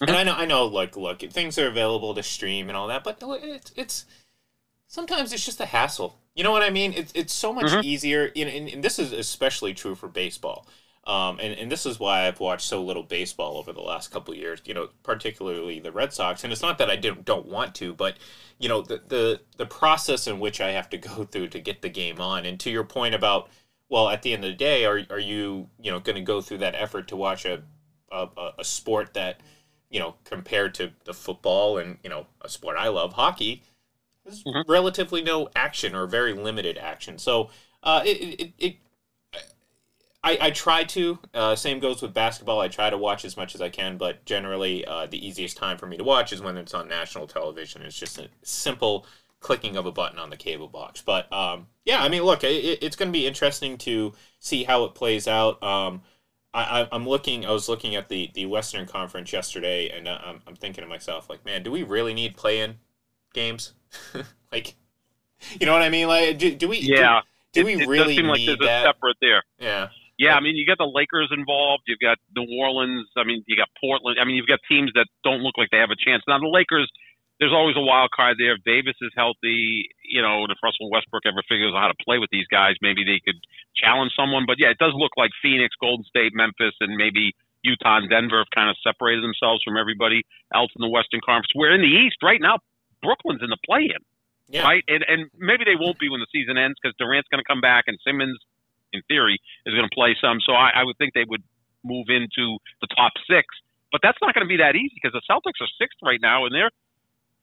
Mm-hmm. 0.00 0.08
And 0.08 0.16
I 0.16 0.22
know, 0.24 0.32
I 0.34 0.44
know, 0.44 0.66
like, 0.66 0.96
look, 0.96 1.20
things 1.20 1.58
are 1.58 1.68
available 1.68 2.14
to 2.14 2.22
stream 2.22 2.68
and 2.68 2.76
all 2.76 2.88
that, 2.88 3.02
but 3.02 3.18
it's 3.22 3.72
it's 3.76 4.04
sometimes 4.86 5.32
it's 5.32 5.44
just 5.44 5.60
a 5.60 5.66
hassle. 5.66 6.18
You 6.34 6.44
know 6.44 6.52
what 6.52 6.62
I 6.62 6.70
mean? 6.70 6.92
It's 6.92 7.12
it's 7.14 7.32
so 7.32 7.52
much 7.52 7.66
mm-hmm. 7.66 7.80
easier, 7.82 8.30
and, 8.36 8.68
and 8.68 8.84
this 8.84 8.98
is 8.98 9.12
especially 9.12 9.72
true 9.72 9.94
for 9.94 10.08
baseball. 10.08 10.66
Um, 11.06 11.38
and, 11.40 11.54
and 11.54 11.70
this 11.70 11.86
is 11.86 12.00
why 12.00 12.26
I've 12.26 12.40
watched 12.40 12.66
so 12.66 12.82
little 12.82 13.04
baseball 13.04 13.58
over 13.58 13.72
the 13.72 13.80
last 13.80 14.10
couple 14.10 14.34
years, 14.34 14.60
you 14.64 14.74
know, 14.74 14.88
particularly 15.04 15.78
the 15.78 15.92
Red 15.92 16.12
Sox. 16.12 16.42
And 16.42 16.52
it's 16.52 16.62
not 16.62 16.78
that 16.78 16.90
I 16.90 16.96
didn't, 16.96 17.24
don't 17.24 17.46
want 17.46 17.76
to, 17.76 17.94
but, 17.94 18.16
you 18.58 18.68
know, 18.68 18.82
the, 18.82 19.00
the, 19.06 19.40
the 19.56 19.66
process 19.66 20.26
in 20.26 20.40
which 20.40 20.60
I 20.60 20.72
have 20.72 20.90
to 20.90 20.98
go 21.16 21.24
through 21.24 21.48
to 21.48 21.60
get 21.60 21.80
the 21.80 21.88
game 21.88 22.20
on. 22.20 22.44
And 22.44 22.58
to 22.60 22.70
your 22.70 22.82
point 22.82 23.14
about, 23.14 23.48
well, 23.88 24.08
at 24.08 24.22
the 24.22 24.32
end 24.32 24.44
of 24.44 24.50
the 24.50 24.56
day, 24.56 24.84
are, 24.84 25.00
are 25.08 25.20
you, 25.20 25.68
you 25.80 25.92
know, 25.92 26.00
going 26.00 26.16
to 26.16 26.22
go 26.22 26.40
through 26.40 26.58
that 26.58 26.74
effort 26.74 27.06
to 27.08 27.16
watch 27.16 27.44
a, 27.44 27.62
a, 28.10 28.28
a 28.58 28.64
sport 28.64 29.14
that, 29.14 29.40
you 29.90 30.00
know, 30.00 30.16
compared 30.24 30.74
to 30.74 30.90
the 31.04 31.14
football 31.14 31.78
and, 31.78 31.98
you 32.02 32.10
know, 32.10 32.26
a 32.40 32.48
sport 32.48 32.76
I 32.76 32.88
love, 32.88 33.12
hockey, 33.12 33.62
there's 34.24 34.42
mm-hmm. 34.42 34.68
relatively 34.68 35.22
no 35.22 35.48
action 35.54 35.94
or 35.94 36.08
very 36.08 36.32
limited 36.32 36.78
action. 36.78 37.16
So 37.18 37.50
uh, 37.84 38.02
it, 38.04 38.40
it, 38.40 38.52
it 38.58 38.76
I, 40.26 40.38
I 40.40 40.50
try 40.50 40.82
to. 40.82 41.18
Uh, 41.32 41.54
same 41.54 41.78
goes 41.78 42.02
with 42.02 42.12
basketball. 42.12 42.60
I 42.60 42.66
try 42.66 42.90
to 42.90 42.98
watch 42.98 43.24
as 43.24 43.36
much 43.36 43.54
as 43.54 43.60
I 43.60 43.68
can, 43.68 43.96
but 43.96 44.24
generally, 44.24 44.84
uh, 44.84 45.06
the 45.06 45.24
easiest 45.24 45.56
time 45.56 45.78
for 45.78 45.86
me 45.86 45.96
to 45.98 46.02
watch 46.02 46.32
is 46.32 46.40
when 46.40 46.56
it's 46.56 46.74
on 46.74 46.88
national 46.88 47.28
television. 47.28 47.82
It's 47.82 47.96
just 47.96 48.18
a 48.18 48.28
simple 48.42 49.06
clicking 49.38 49.76
of 49.76 49.86
a 49.86 49.92
button 49.92 50.18
on 50.18 50.30
the 50.30 50.36
cable 50.36 50.66
box. 50.66 51.00
But 51.00 51.32
um, 51.32 51.68
yeah, 51.84 52.02
I 52.02 52.08
mean, 52.08 52.24
look, 52.24 52.42
it, 52.42 52.82
it's 52.82 52.96
going 52.96 53.06
to 53.08 53.12
be 53.12 53.24
interesting 53.24 53.78
to 53.78 54.14
see 54.40 54.64
how 54.64 54.82
it 54.82 54.96
plays 54.96 55.28
out. 55.28 55.62
Um, 55.62 56.02
I, 56.52 56.88
am 56.90 57.06
looking. 57.06 57.46
I 57.46 57.52
was 57.52 57.68
looking 57.68 57.94
at 57.94 58.08
the, 58.08 58.32
the 58.34 58.46
Western 58.46 58.86
Conference 58.86 59.32
yesterday, 59.32 59.90
and 59.90 60.08
uh, 60.08 60.18
I'm, 60.24 60.42
I'm 60.48 60.56
thinking 60.56 60.82
to 60.82 60.88
myself, 60.88 61.30
like, 61.30 61.44
man, 61.44 61.62
do 61.62 61.70
we 61.70 61.84
really 61.84 62.14
need 62.14 62.36
play-in 62.36 62.78
games? 63.32 63.74
like, 64.52 64.74
you 65.60 65.66
know 65.66 65.72
what 65.72 65.82
I 65.82 65.88
mean? 65.88 66.08
Like, 66.08 66.36
do, 66.36 66.52
do 66.52 66.66
we? 66.66 66.78
Yeah. 66.78 67.20
Do, 67.52 67.60
do 67.60 67.66
we 67.66 67.74
it 67.74 67.78
does 67.80 67.88
really 67.88 68.16
seem 68.16 68.26
like 68.26 68.38
need 68.38 68.48
there's 68.48 68.60
a 68.60 68.64
that? 68.64 68.84
separate 68.86 69.16
there. 69.20 69.44
Yeah. 69.60 69.88
Yeah, 70.18 70.34
I 70.34 70.40
mean, 70.40 70.56
you 70.56 70.64
got 70.64 70.78
the 70.78 70.88
Lakers 70.88 71.28
involved. 71.30 71.84
You've 71.86 72.00
got 72.00 72.16
New 72.34 72.48
Orleans. 72.56 73.04
I 73.16 73.24
mean, 73.24 73.44
you 73.46 73.56
got 73.56 73.68
Portland. 73.78 74.16
I 74.20 74.24
mean, 74.24 74.36
you've 74.36 74.48
got 74.48 74.60
teams 74.68 74.90
that 74.94 75.06
don't 75.22 75.40
look 75.44 75.58
like 75.58 75.68
they 75.70 75.76
have 75.78 75.92
a 75.92 75.96
chance. 76.00 76.22
Now, 76.26 76.38
the 76.40 76.48
Lakers, 76.48 76.88
there's 77.38 77.52
always 77.52 77.76
a 77.76 77.84
wild 77.84 78.08
card 78.16 78.40
there. 78.40 78.56
If 78.56 78.64
Davis 78.64 78.96
is 79.04 79.12
healthy, 79.14 79.92
you 80.08 80.22
know, 80.24 80.40
and 80.44 80.50
if 80.50 80.56
Russell 80.64 80.88
Westbrook 80.88 81.28
ever 81.28 81.44
figures 81.44 81.76
out 81.76 81.84
how 81.84 81.92
to 81.92 82.00
play 82.00 82.16
with 82.16 82.30
these 82.32 82.48
guys, 82.48 82.80
maybe 82.80 83.04
they 83.04 83.20
could 83.20 83.36
challenge 83.76 84.12
someone. 84.16 84.44
But 84.48 84.56
yeah, 84.58 84.72
it 84.72 84.78
does 84.80 84.96
look 84.96 85.12
like 85.20 85.32
Phoenix, 85.44 85.76
Golden 85.76 86.04
State, 86.08 86.32
Memphis, 86.32 86.72
and 86.80 86.96
maybe 86.96 87.36
Utah 87.60 87.98
and 88.00 88.08
Denver 88.08 88.38
have 88.40 88.48
kind 88.56 88.70
of 88.72 88.76
separated 88.80 89.20
themselves 89.20 89.60
from 89.68 89.76
everybody 89.76 90.24
else 90.54 90.72
in 90.72 90.80
the 90.80 90.88
Western 90.88 91.20
Conference. 91.20 91.52
We're 91.54 91.74
in 91.76 91.82
the 91.84 91.92
East 91.92 92.24
right 92.24 92.40
now. 92.40 92.56
Brooklyn's 93.04 93.42
in 93.44 93.50
the 93.52 93.60
play-in, 93.68 94.00
Yeah. 94.48 94.64
right? 94.64 94.84
And 94.88 95.04
and 95.06 95.28
maybe 95.36 95.64
they 95.68 95.76
won't 95.76 95.98
be 96.00 96.08
when 96.08 96.20
the 96.24 96.30
season 96.32 96.56
ends 96.56 96.78
because 96.80 96.96
Durant's 96.96 97.28
going 97.28 97.44
to 97.44 97.48
come 97.48 97.60
back 97.60 97.84
and 97.86 97.98
Simmons, 98.00 98.38
in 98.92 99.02
theory, 99.08 99.38
is 99.64 99.74
going 99.74 99.88
to 99.88 99.94
play 99.94 100.16
some. 100.20 100.38
So 100.44 100.52
I, 100.52 100.82
I 100.82 100.84
would 100.84 100.98
think 100.98 101.14
they 101.14 101.26
would 101.26 101.42
move 101.84 102.06
into 102.08 102.58
the 102.80 102.88
top 102.94 103.12
six. 103.30 103.46
But 103.92 104.02
that's 104.02 104.18
not 104.20 104.34
going 104.34 104.44
to 104.44 104.50
be 104.50 104.58
that 104.58 104.74
easy 104.74 104.98
because 104.98 105.14
the 105.14 105.24
Celtics 105.24 105.62
are 105.62 105.70
sixth 105.78 105.98
right 106.02 106.20
now, 106.20 106.44
and 106.44 106.52
they're 106.54 106.74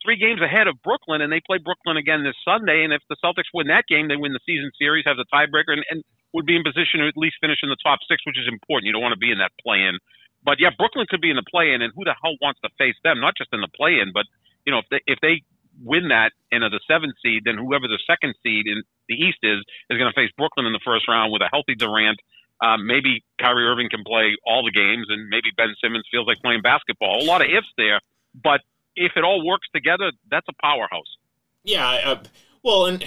three 0.04 0.20
games 0.20 0.44
ahead 0.44 0.68
of 0.68 0.76
Brooklyn, 0.84 1.24
and 1.24 1.32
they 1.32 1.40
play 1.40 1.58
Brooklyn 1.58 1.96
again 1.96 2.28
this 2.28 2.36
Sunday. 2.44 2.84
And 2.84 2.92
if 2.92 3.02
the 3.08 3.16
Celtics 3.24 3.50
win 3.56 3.72
that 3.72 3.88
game, 3.88 4.12
they 4.12 4.20
win 4.20 4.36
the 4.36 4.44
season 4.46 4.70
series, 4.78 5.08
have 5.08 5.18
the 5.18 5.26
tiebreaker, 5.32 5.72
and, 5.72 5.84
and 5.90 6.04
would 6.36 6.46
be 6.46 6.60
in 6.60 6.64
position 6.64 7.00
to 7.00 7.08
at 7.08 7.16
least 7.16 7.40
finish 7.40 7.64
in 7.64 7.70
the 7.70 7.80
top 7.80 8.00
six, 8.10 8.22
which 8.28 8.38
is 8.38 8.48
important. 8.52 8.86
You 8.86 8.94
don't 8.94 9.02
want 9.02 9.16
to 9.16 9.24
be 9.24 9.32
in 9.32 9.40
that 9.40 9.56
play-in. 9.64 9.98
But 10.44 10.60
yeah, 10.60 10.76
Brooklyn 10.76 11.08
could 11.08 11.22
be 11.24 11.32
in 11.32 11.40
the 11.40 11.48
play-in, 11.48 11.82
and 11.82 11.94
who 11.96 12.04
the 12.04 12.16
hell 12.20 12.36
wants 12.44 12.60
to 12.68 12.70
face 12.78 13.00
them? 13.04 13.24
Not 13.24 13.40
just 13.40 13.56
in 13.56 13.62
the 13.62 13.72
play-in, 13.72 14.12
but 14.12 14.28
you 14.68 14.72
know, 14.76 14.84
if 14.84 14.88
they 14.92 15.02
if 15.08 15.20
they 15.24 15.42
win 15.82 16.10
that 16.10 16.32
and 16.52 16.64
are 16.64 16.70
the 16.70 16.80
seventh 16.88 17.16
seed, 17.24 17.44
then 17.46 17.58
whoever 17.58 17.88
the 17.88 18.00
second 18.06 18.36
seed 18.44 18.68
in 18.68 18.84
the 19.10 19.16
East 19.16 19.40
is 19.44 19.60
is 19.90 19.98
going 19.98 20.12
to 20.12 20.16
face 20.16 20.32
Brooklyn 20.38 20.66
in 20.66 20.74
the 20.74 20.84
first 20.86 21.08
round 21.08 21.32
with 21.32 21.42
a 21.42 21.50
healthy 21.52 21.76
Durant. 21.76 22.20
Um, 22.62 22.86
maybe 22.88 23.24
Kyrie 23.42 23.66
Irving 23.66 23.90
can 23.90 24.04
play 24.06 24.36
all 24.46 24.64
the 24.64 24.72
games, 24.72 25.08
and 25.10 25.28
maybe 25.30 25.50
Ben 25.58 25.74
Simmons 25.82 26.06
feels 26.12 26.28
like 26.28 26.38
playing 26.40 26.62
basketball. 26.62 27.22
A 27.22 27.26
lot 27.26 27.42
of 27.42 27.48
ifs 27.50 27.68
there, 27.78 28.00
but 28.42 28.62
if 28.96 29.14
it 29.16 29.24
all 29.24 29.46
works 29.46 29.68
together, 29.74 30.12
that's 30.30 30.48
a 30.48 30.54
powerhouse. 30.62 31.18
Yeah. 31.64 31.88
Uh, 32.06 32.24
well, 32.62 32.86
and 32.86 33.06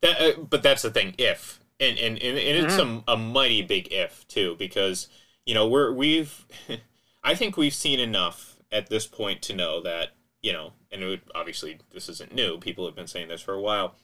that, 0.00 0.20
uh, 0.20 0.40
but 0.40 0.62
that's 0.62 0.82
the 0.82 0.90
thing. 0.90 1.14
If 1.18 1.60
and 1.78 1.98
and 1.98 2.16
and, 2.22 2.38
and 2.38 2.64
it's 2.66 2.74
Mm-hmm. 2.74 3.08
a, 3.08 3.14
a 3.14 3.16
mighty 3.16 3.62
big 3.62 3.92
if 3.92 4.26
too, 4.28 4.56
because 4.58 5.08
you 5.44 5.54
know 5.54 5.68
we're 5.68 5.92
we've 5.92 6.46
I 7.22 7.34
think 7.34 7.56
we've 7.56 7.74
seen 7.74 8.00
enough 8.00 8.56
at 8.72 8.88
this 8.88 9.06
point 9.06 9.42
to 9.42 9.54
know 9.54 9.80
that 9.82 10.10
you 10.42 10.52
know, 10.52 10.72
and 10.90 11.02
it 11.02 11.06
would, 11.06 11.20
obviously 11.34 11.78
this 11.92 12.08
isn't 12.08 12.34
new. 12.34 12.58
People 12.58 12.86
have 12.86 12.94
been 12.94 13.06
saying 13.06 13.28
this 13.28 13.40
for 13.42 13.54
a 13.54 13.60
while. 13.60 13.94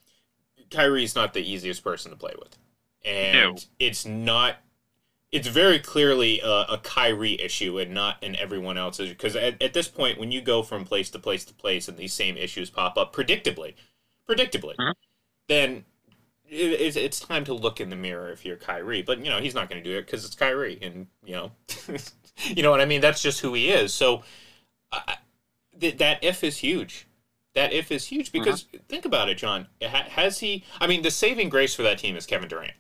Kyrie's 0.71 1.15
not 1.15 1.33
the 1.35 1.41
easiest 1.41 1.83
person 1.85 2.11
to 2.11 2.17
play 2.17 2.35
with, 2.39 2.57
and 3.05 3.55
No. 3.55 3.57
it's 3.79 4.05
not. 4.05 4.57
It's 5.33 5.49
very 5.49 5.79
clearly 5.81 6.41
a, 6.41 6.49
a 6.71 6.81
Kyrie 6.83 7.41
issue 7.41 7.79
and 7.79 7.93
not 7.93 8.23
an 8.23 8.37
everyone 8.37 8.79
else's. 8.79 9.09
Because 9.11 9.35
at, 9.37 9.61
at 9.61 9.75
this 9.75 9.89
point, 9.89 10.19
when 10.19 10.31
you 10.31 10.41
go 10.41 10.63
from 10.63 10.85
place 10.85 11.11
to 11.11 11.19
place 11.19 11.45
to 11.47 11.55
place 11.55 11.89
and 11.89 11.97
these 11.99 12.13
same 12.15 12.37
issues 12.37 12.71
pop 12.71 12.97
up 12.97 13.15
predictably, 13.15 13.75
predictably, 14.29 14.77
Mhm. 14.77 14.95
then 15.49 15.85
it, 16.49 16.81
it's, 16.81 16.97
it's 16.97 17.19
time 17.21 17.45
to 17.45 17.55
look 17.55 17.81
in 17.81 17.91
the 17.91 17.97
mirror 17.97 18.31
if 18.31 18.45
you're 18.45 18.57
Kyrie. 18.57 19.03
But 19.03 19.19
you 19.25 19.31
know 19.31 19.41
he's 19.41 19.55
not 19.55 19.69
going 19.69 19.83
to 19.83 19.89
do 19.89 19.97
it 19.99 20.07
because 20.07 20.25
it's 20.25 20.35
Kyrie, 20.37 20.79
and 20.81 21.07
you 21.25 21.35
know, 21.35 21.51
you 22.45 22.63
know 22.63 22.71
what 22.71 22.81
I 22.81 22.87
mean. 22.87 23.01
That's 23.01 23.21
just 23.21 23.41
who 23.41 23.53
he 23.55 23.69
is. 23.69 23.93
So 23.93 24.23
I 24.93 25.17
th- 25.81 25.99
that 25.99 26.23
if 26.23 26.43
is 26.45 26.59
huge. 26.59 27.07
That 27.55 27.73
if 27.73 27.91
is 27.91 28.07
huge 28.07 28.33
because 28.33 28.67
think 28.89 29.07
about 29.07 29.31
it, 29.31 29.39
John. 29.39 29.69
Has 29.81 30.41
he? 30.41 30.65
I 30.81 30.87
mean, 30.87 31.03
the 31.03 31.11
saving 31.11 31.49
grace 31.49 31.75
for 31.75 31.83
that 31.85 31.99
team 31.99 32.17
is 32.17 32.27
Kevin 32.27 32.49
Durant. 32.49 32.75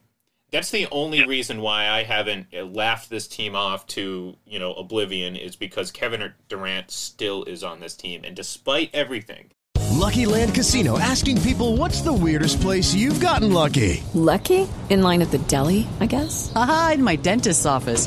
That's 0.52 0.70
the 0.70 0.86
only 0.92 1.26
reason 1.26 1.60
why 1.60 1.88
I 1.88 2.04
haven't 2.04 2.46
uh, 2.56 2.64
laughed 2.64 3.10
this 3.10 3.26
team 3.26 3.56
off 3.56 3.86
to 3.88 4.36
you 4.46 4.58
know 4.58 4.74
oblivion 4.74 5.34
is 5.34 5.56
because 5.56 5.90
Kevin 5.90 6.32
Durant 6.48 6.90
still 6.90 7.44
is 7.44 7.64
on 7.64 7.80
this 7.80 7.96
team, 7.96 8.22
and 8.24 8.36
despite 8.36 8.90
everything, 8.92 9.50
Lucky 9.92 10.26
Land 10.26 10.54
Casino 10.54 10.98
asking 10.98 11.40
people 11.40 11.76
what's 11.76 12.02
the 12.02 12.12
weirdest 12.12 12.60
place 12.60 12.94
you've 12.94 13.20
gotten 13.20 13.52
lucky? 13.52 14.04
Lucky? 14.14 14.68
In 14.90 15.02
line 15.02 15.22
at 15.22 15.30
the 15.30 15.38
deli, 15.38 15.88
I 16.00 16.06
guess? 16.06 16.52
Haha, 16.52 16.92
in 16.92 17.02
my 17.02 17.16
dentist's 17.16 17.66
office. 17.66 18.06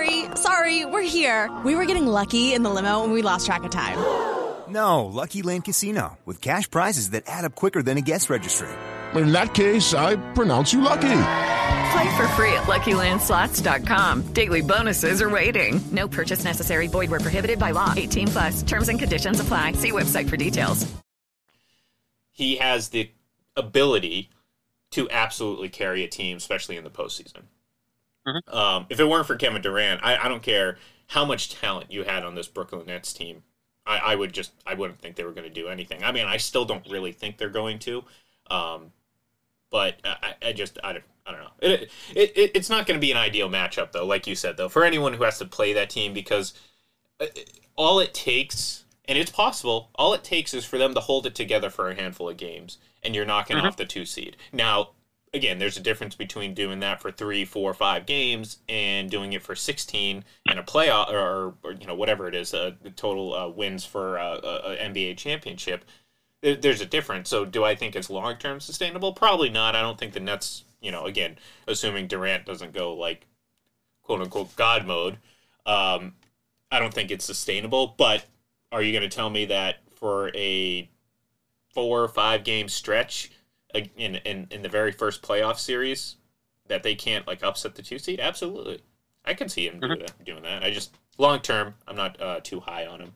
Sorry, 0.00 0.24
sorry, 0.36 0.84
we're 0.86 1.02
here. 1.02 1.50
We 1.64 1.74
were 1.74 1.84
getting 1.84 2.06
lucky 2.06 2.54
in 2.54 2.62
the 2.62 2.70
limo 2.70 3.04
and 3.04 3.12
we 3.12 3.20
lost 3.22 3.44
track 3.44 3.64
of 3.64 3.70
time. 3.70 3.98
No, 4.68 5.04
Lucky 5.04 5.42
Land 5.42 5.64
Casino 5.64 6.16
with 6.24 6.40
cash 6.40 6.70
prizes 6.70 7.10
that 7.10 7.24
add 7.26 7.44
up 7.44 7.54
quicker 7.54 7.82
than 7.82 7.98
a 7.98 8.00
guest 8.00 8.30
registry. 8.30 8.68
In 9.14 9.32
that 9.32 9.52
case, 9.52 9.92
I 9.92 10.16
pronounce 10.32 10.72
you 10.72 10.80
lucky. 10.80 11.22
Play 11.92 12.16
for 12.16 12.28
free 12.36 12.52
at 12.52 12.64
LuckyLandSlots.com. 12.66 14.32
Daily 14.32 14.60
bonuses 14.62 15.20
are 15.20 15.28
waiting. 15.28 15.80
No 15.90 16.06
purchase 16.08 16.44
necessary. 16.44 16.86
Void 16.86 17.10
where 17.10 17.20
prohibited 17.20 17.58
by 17.58 17.72
law. 17.72 17.92
18 17.96 18.28
plus. 18.28 18.62
Terms 18.62 18.88
and 18.88 18.98
conditions 18.98 19.40
apply. 19.40 19.72
See 19.72 19.90
website 19.90 20.30
for 20.30 20.36
details. 20.36 20.90
he 22.30 22.56
has 22.56 22.88
the 22.90 23.10
ability 23.56 24.30
to 24.92 25.10
absolutely 25.10 25.68
carry 25.68 26.04
a 26.04 26.08
team, 26.08 26.36
especially 26.38 26.76
in 26.76 26.84
the 26.84 26.90
postseason. 26.90 27.42
Um, 28.48 28.86
if 28.90 29.00
it 29.00 29.08
weren't 29.08 29.26
for 29.26 29.36
Kevin 29.36 29.62
Durant, 29.62 30.00
I, 30.02 30.16
I 30.24 30.28
don't 30.28 30.42
care 30.42 30.78
how 31.08 31.24
much 31.24 31.50
talent 31.50 31.90
you 31.90 32.04
had 32.04 32.24
on 32.24 32.34
this 32.34 32.48
Brooklyn 32.48 32.86
Nets 32.86 33.12
team. 33.12 33.42
I, 33.86 33.98
I 33.98 34.14
would 34.14 34.32
just 34.32 34.52
I 34.66 34.74
wouldn't 34.74 35.00
think 35.00 35.16
they 35.16 35.24
were 35.24 35.32
going 35.32 35.48
to 35.48 35.52
do 35.54 35.68
anything. 35.68 36.04
I 36.04 36.12
mean, 36.12 36.26
I 36.26 36.36
still 36.36 36.64
don't 36.64 36.86
really 36.90 37.12
think 37.12 37.38
they're 37.38 37.48
going 37.48 37.78
to. 37.80 38.04
Um, 38.50 38.92
but 39.70 39.96
I, 40.04 40.34
I 40.42 40.52
just 40.52 40.78
I 40.84 40.92
don't 40.92 41.04
I 41.26 41.32
don't 41.32 41.40
know. 41.40 41.50
It, 41.60 41.90
it, 42.14 42.32
it 42.36 42.50
it's 42.54 42.70
not 42.70 42.86
going 42.86 42.98
to 42.98 43.04
be 43.04 43.10
an 43.10 43.16
ideal 43.16 43.48
matchup 43.48 43.92
though, 43.92 44.06
like 44.06 44.26
you 44.26 44.34
said 44.34 44.56
though, 44.56 44.68
for 44.68 44.84
anyone 44.84 45.12
who 45.14 45.24
has 45.24 45.38
to 45.38 45.44
play 45.44 45.72
that 45.72 45.90
team 45.90 46.12
because 46.12 46.54
uh, 47.20 47.26
all 47.76 48.00
it 48.00 48.12
takes, 48.12 48.84
and 49.06 49.16
it's 49.16 49.30
possible, 49.30 49.90
all 49.94 50.12
it 50.12 50.24
takes 50.24 50.52
is 50.54 50.64
for 50.64 50.76
them 50.78 50.94
to 50.94 51.00
hold 51.00 51.26
it 51.26 51.34
together 51.34 51.70
for 51.70 51.88
a 51.88 51.94
handful 51.94 52.28
of 52.28 52.36
games, 52.36 52.78
and 53.02 53.14
you're 53.14 53.24
knocking 53.24 53.56
Mhm. 53.56 53.64
off 53.64 53.76
the 53.76 53.84
two 53.86 54.04
seed. 54.04 54.36
Now, 54.52 54.90
again, 55.32 55.58
there's 55.58 55.76
a 55.76 55.80
difference 55.80 56.14
between 56.14 56.54
doing 56.54 56.80
that 56.80 57.00
for 57.00 57.10
three, 57.10 57.44
four, 57.44 57.72
five 57.74 58.06
games 58.06 58.58
and 58.68 59.10
doing 59.10 59.32
it 59.32 59.42
for 59.42 59.54
16 59.54 60.24
and 60.48 60.58
a 60.58 60.62
playoff, 60.62 61.10
or, 61.10 61.54
or 61.62 61.72
you 61.72 61.86
know 61.86 61.94
whatever 61.94 62.28
it 62.28 62.34
is, 62.34 62.52
uh, 62.54 62.72
the 62.82 62.90
total 62.90 63.34
uh, 63.34 63.48
wins 63.48 63.84
for 63.84 64.18
uh, 64.18 64.38
a, 64.38 64.76
NBA 64.76 65.16
championship. 65.16 65.84
There- 66.42 66.56
There's 66.56 66.80
a 66.80 66.86
difference. 66.86 67.28
So, 67.28 67.44
do 67.44 67.64
I 67.64 67.74
think 67.74 67.94
it's 67.96 68.10
long 68.10 68.36
term 68.36 68.60
sustainable? 68.60 69.12
Probably 69.12 69.50
not. 69.50 69.76
I 69.76 69.82
don't 69.82 69.98
think 69.98 70.12
the 70.12 70.20
Nets, 70.20 70.64
you 70.80 70.90
know, 70.90 71.06
again, 71.06 71.38
assuming 71.66 72.06
Durant 72.08 72.46
doesn't 72.46 72.72
go 72.72 72.94
like 72.94 73.26
quote 74.02 74.20
unquote 74.22 74.54
God 74.56 74.86
mode, 74.86 75.18
um, 75.66 76.14
I 76.72 76.78
don't 76.80 76.92
think 76.94 77.10
it's 77.10 77.24
sustainable. 77.24 77.94
But 77.96 78.24
are 78.72 78.82
you 78.82 78.92
going 78.92 79.08
to 79.08 79.14
tell 79.14 79.30
me 79.30 79.44
that 79.46 79.76
for 79.96 80.30
a 80.34 80.88
four 81.72 82.02
or 82.02 82.08
five 82.08 82.42
game 82.42 82.68
stretch 82.68 83.30
in, 83.74 84.16
in 84.16 84.48
in 84.50 84.62
the 84.62 84.68
very 84.68 84.92
first 84.92 85.22
playoff 85.22 85.58
series 85.58 86.16
that 86.68 86.82
they 86.82 86.94
can't 86.94 87.26
like 87.26 87.42
upset 87.42 87.74
the 87.74 87.82
two 87.82 87.98
seed? 87.98 88.20
Absolutely, 88.20 88.80
I 89.24 89.34
can 89.34 89.48
see 89.48 89.66
him 89.66 89.80
do 89.80 89.88
that, 89.88 90.24
doing 90.24 90.42
that. 90.42 90.62
I 90.62 90.70
just 90.70 90.96
long 91.18 91.40
term, 91.40 91.74
I'm 91.86 91.96
not 91.96 92.20
uh, 92.20 92.40
too 92.40 92.60
high 92.60 92.86
on 92.86 93.00
him. 93.00 93.12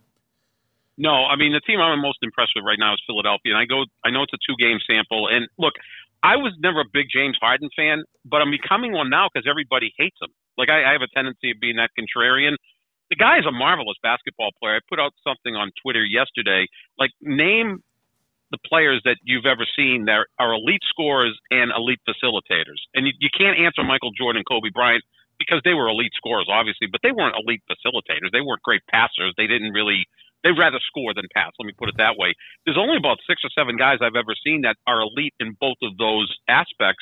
No, 0.97 1.25
I 1.25 1.37
mean 1.37 1.53
the 1.53 1.61
team 1.61 1.81
I'm 1.81 2.01
most 2.01 2.19
impressed 2.23 2.53
with 2.55 2.65
right 2.65 2.79
now 2.79 2.95
is 2.95 3.03
Philadelphia, 3.07 3.53
and 3.53 3.59
I 3.59 3.65
go. 3.65 3.85
I 4.05 4.11
know 4.11 4.23
it's 4.23 4.33
a 4.33 4.39
two 4.47 4.57
game 4.59 4.79
sample, 4.87 5.29
and 5.29 5.49
look, 5.59 5.75
I 6.23 6.37
was 6.37 6.55
never 6.61 6.81
a 6.81 6.89
big 6.91 7.07
James 7.13 7.37
Harden 7.41 7.69
fan, 7.77 8.05
but 8.25 8.41
I'm 8.41 8.51
becoming 8.51 8.93
one 8.93 9.11
now 9.11 9.29
because 9.33 9.47
everybody 9.49 9.93
hates 9.99 10.17
him. 10.23 10.31
Like 10.57 10.71
I, 10.71 10.89
I 10.89 10.93
have 10.93 11.03
a 11.03 11.09
tendency 11.15 11.51
of 11.51 11.61
being 11.61 11.77
that 11.77 11.91
contrarian. 11.99 12.57
The 13.11 13.17
guy 13.17 13.39
is 13.39 13.47
a 13.47 13.53
marvelous 13.53 13.99
basketball 14.03 14.51
player. 14.61 14.77
I 14.77 14.81
put 14.89 14.99
out 14.99 15.13
something 15.27 15.55
on 15.55 15.71
Twitter 15.83 16.05
yesterday. 16.05 16.67
Like 16.99 17.11
name 17.21 17.83
the 18.55 18.63
players 18.63 19.03
that 19.05 19.19
you've 19.27 19.47
ever 19.47 19.67
seen 19.75 20.07
that 20.07 20.31
are 20.39 20.55
elite 20.55 20.87
scorers 20.87 21.35
and 21.51 21.75
elite 21.75 22.01
facilitators, 22.07 22.79
and 22.95 23.07
you, 23.07 23.13
you 23.19 23.31
can't 23.35 23.59
answer 23.59 23.83
Michael 23.83 24.15
Jordan, 24.15 24.41
and 24.41 24.47
Kobe 24.47 24.71
Bryant 24.71 25.03
because 25.39 25.59
they 25.67 25.75
were 25.75 25.91
elite 25.91 26.15
scorers, 26.15 26.47
obviously, 26.47 26.87
but 26.87 27.01
they 27.03 27.11
weren't 27.11 27.35
elite 27.35 27.63
facilitators. 27.67 28.31
They 28.31 28.41
weren't 28.41 28.63
great 28.63 28.87
passers. 28.87 29.35
They 29.37 29.51
didn't 29.51 29.75
really 29.75 30.07
They'd 30.45 30.61
rather 30.61 30.79
score 30.87 31.17
than 31.17 31.25
pass. 31.33 31.57
Let 31.59 31.65
me 31.65 31.73
put 31.73 31.89
it 31.89 31.97
that 31.97 32.21
way. 32.21 32.37
There's 32.65 32.77
only 32.77 33.01
about 33.01 33.17
six 33.27 33.41
or 33.43 33.51
seven 33.57 33.81
guys 33.81 34.05
I've 34.05 34.15
ever 34.15 34.37
seen 34.45 34.61
that 34.69 34.77
are 34.87 35.01
elite 35.01 35.33
in 35.41 35.57
both 35.59 35.81
of 35.83 35.97
those 35.97 36.29
aspects. 36.47 37.01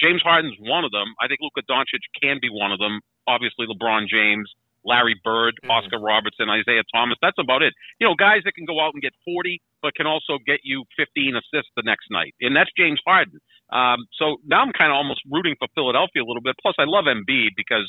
James 0.00 0.24
Harden's 0.24 0.56
one 0.58 0.88
of 0.88 0.90
them. 0.90 1.12
I 1.20 1.28
think 1.28 1.44
Luka 1.44 1.60
Doncic 1.68 2.00
can 2.16 2.40
be 2.40 2.48
one 2.48 2.72
of 2.72 2.80
them. 2.80 3.04
Obviously, 3.28 3.68
LeBron 3.68 4.08
James, 4.08 4.48
Larry 4.82 5.20
Bird, 5.22 5.60
mm-hmm. 5.60 5.70
Oscar 5.70 6.00
Robertson, 6.00 6.48
Isiah 6.48 6.88
Thomas. 6.88 7.18
That's 7.20 7.36
about 7.38 7.60
it. 7.60 7.74
You 8.00 8.08
know, 8.08 8.16
guys 8.16 8.48
that 8.48 8.56
can 8.56 8.64
go 8.64 8.80
out 8.80 8.94
and 8.94 9.02
get 9.02 9.12
40, 9.28 9.60
but 9.82 9.94
can 9.94 10.06
also 10.06 10.38
get 10.46 10.60
you 10.62 10.84
15 10.96 11.34
assists 11.36 11.70
the 11.76 11.82
next 11.84 12.06
night. 12.10 12.34
And 12.40 12.54
that's 12.54 12.70
James 12.76 13.00
Harden. 13.06 13.40
Um, 13.72 14.06
so 14.18 14.36
now 14.46 14.62
I'm 14.62 14.72
kind 14.72 14.90
of 14.90 14.96
almost 14.96 15.20
rooting 15.30 15.54
for 15.58 15.68
Philadelphia 15.74 16.22
a 16.22 16.28
little 16.28 16.42
bit. 16.42 16.56
Plus, 16.60 16.74
I 16.78 16.84
love 16.86 17.04
Embiid 17.06 17.54
because 17.56 17.88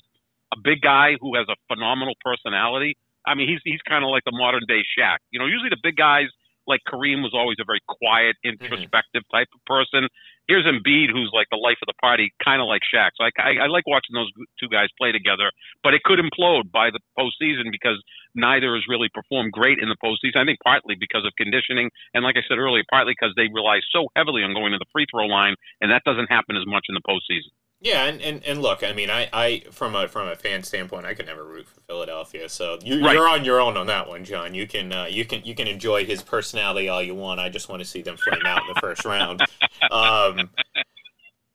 a 0.53 0.57
big 0.63 0.81
guy 0.81 1.17
who 1.19 1.35
has 1.35 1.47
a 1.49 1.55
phenomenal 1.67 2.13
personality 2.23 2.97
I 3.25 3.35
mean, 3.35 3.47
he's 3.47 3.61
he's 3.63 3.81
kind 3.87 4.03
of 4.03 4.09
like 4.09 4.23
the 4.25 4.33
modern 4.33 4.63
day 4.67 4.81
Shaq. 4.97 5.17
You 5.29 5.39
know, 5.39 5.45
usually 5.45 5.69
the 5.69 5.81
big 5.81 5.95
guys 5.95 6.27
like 6.67 6.81
Kareem 6.87 7.21
was 7.21 7.33
always 7.33 7.57
a 7.61 7.65
very 7.65 7.81
quiet, 7.87 8.35
mm-hmm. 8.41 8.57
introspective 8.57 9.23
mm-hmm. 9.25 9.37
type 9.37 9.49
of 9.53 9.61
person. 9.65 10.07
Here's 10.51 10.67
Embiid, 10.67 11.15
who's 11.15 11.31
like 11.31 11.47
the 11.47 11.55
life 11.55 11.79
of 11.79 11.87
the 11.87 11.95
party, 12.03 12.35
kind 12.43 12.59
of 12.59 12.67
like 12.67 12.83
Shaq. 12.83 13.15
So 13.15 13.23
I, 13.23 13.31
I, 13.39 13.51
I 13.63 13.67
like 13.71 13.87
watching 13.87 14.11
those 14.11 14.27
two 14.59 14.67
guys 14.67 14.91
play 14.99 15.15
together. 15.15 15.47
But 15.79 15.95
it 15.95 16.03
could 16.03 16.19
implode 16.19 16.67
by 16.75 16.91
the 16.91 16.99
postseason 17.15 17.71
because 17.71 18.03
neither 18.35 18.75
has 18.75 18.83
really 18.91 19.07
performed 19.15 19.55
great 19.55 19.79
in 19.79 19.87
the 19.87 19.95
postseason. 20.03 20.35
I 20.35 20.43
think 20.43 20.59
partly 20.59 20.99
because 20.99 21.23
of 21.23 21.31
conditioning, 21.39 21.87
and 22.13 22.27
like 22.27 22.35
I 22.35 22.43
said 22.43 22.59
earlier, 22.59 22.83
partly 22.91 23.15
because 23.15 23.31
they 23.39 23.47
rely 23.47 23.79
so 23.95 24.11
heavily 24.19 24.43
on 24.43 24.51
going 24.51 24.75
to 24.75 24.77
the 24.77 24.91
free 24.91 25.07
throw 25.07 25.23
line, 25.23 25.55
and 25.79 25.87
that 25.87 26.03
doesn't 26.03 26.27
happen 26.27 26.59
as 26.59 26.67
much 26.67 26.91
in 26.91 26.99
the 26.99 27.07
postseason. 27.07 27.55
Yeah, 27.83 28.05
and, 28.05 28.21
and, 28.21 28.45
and 28.45 28.61
look, 28.61 28.83
I 28.83 28.93
mean, 28.93 29.09
I, 29.09 29.27
I 29.33 29.63
from 29.71 29.95
a 29.95 30.07
from 30.07 30.27
a 30.27 30.35
fan 30.35 30.61
standpoint, 30.61 31.07
I 31.07 31.15
could 31.15 31.25
never 31.25 31.43
root 31.43 31.65
for 31.65 31.81
Philadelphia. 31.81 32.47
So 32.47 32.77
you, 32.83 33.03
are 33.07 33.27
on 33.27 33.43
your 33.43 33.59
own 33.59 33.75
on 33.75 33.87
that 33.87 34.07
one, 34.07 34.23
John. 34.23 34.53
You 34.53 34.67
can 34.67 34.93
uh, 34.93 35.05
you 35.09 35.25
can 35.25 35.43
you 35.43 35.55
can 35.55 35.67
enjoy 35.67 36.05
his 36.05 36.21
personality 36.21 36.89
all 36.89 37.01
you 37.01 37.15
want. 37.15 37.39
I 37.39 37.49
just 37.49 37.69
want 37.69 37.81
to 37.81 37.87
see 37.87 38.03
them 38.03 38.17
flame 38.17 38.45
out 38.45 38.61
in 38.61 38.73
the 38.73 38.79
first 38.79 39.03
round. 39.03 39.41
Um, 39.89 40.51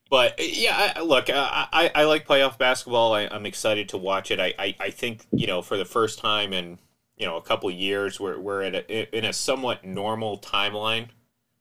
but 0.09 0.35
yeah, 0.37 0.93
I, 0.97 1.01
look, 1.01 1.29
I, 1.29 1.67
I, 1.71 1.91
I 1.95 2.03
like 2.03 2.27
playoff 2.27 2.57
basketball. 2.57 3.13
I, 3.13 3.21
am 3.21 3.45
excited 3.45 3.89
to 3.89 3.97
watch 3.97 4.31
it. 4.31 4.39
I, 4.39 4.53
I, 4.59 4.75
I 4.79 4.89
think 4.89 5.25
you 5.31 5.47
know 5.47 5.61
for 5.61 5.77
the 5.77 5.85
first 5.85 6.19
time 6.19 6.51
in 6.51 6.77
you 7.15 7.25
know 7.25 7.37
a 7.37 7.41
couple 7.41 7.71
years, 7.71 8.19
we're 8.19 8.37
we're 8.37 8.63
at 8.63 8.75
a, 8.75 9.17
in 9.17 9.23
a 9.23 9.31
somewhat 9.31 9.85
normal 9.85 10.37
timeline 10.39 11.07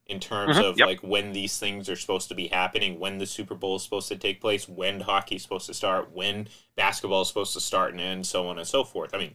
in 0.07 0.21
terms 0.21 0.57
mm-hmm. 0.57 0.65
of 0.65 0.79
yep. 0.79 0.87
like 0.87 1.03
when 1.03 1.33
these 1.33 1.59
things 1.59 1.89
are 1.89 1.97
supposed 1.97 2.29
to 2.29 2.35
be 2.35 2.49
happening, 2.49 2.99
when 2.99 3.19
the 3.19 3.27
Super 3.27 3.55
Bowl 3.55 3.77
is 3.77 3.83
supposed 3.83 4.09
to 4.09 4.17
take 4.17 4.41
place, 4.41 4.69
when 4.69 5.01
hockey 5.01 5.37
is 5.37 5.43
supposed 5.43 5.67
to 5.67 5.75
start, 5.75 6.13
when 6.13 6.49
basketball 6.77 7.23
is 7.23 7.29
supposed 7.29 7.55
to 7.55 7.61
start 7.61 7.93
and 7.93 8.01
end, 8.01 8.27
so 8.27 8.47
on 8.49 8.59
and 8.59 8.69
so 8.69 8.85
forth. 8.85 9.15
I 9.15 9.19
mean, 9.19 9.35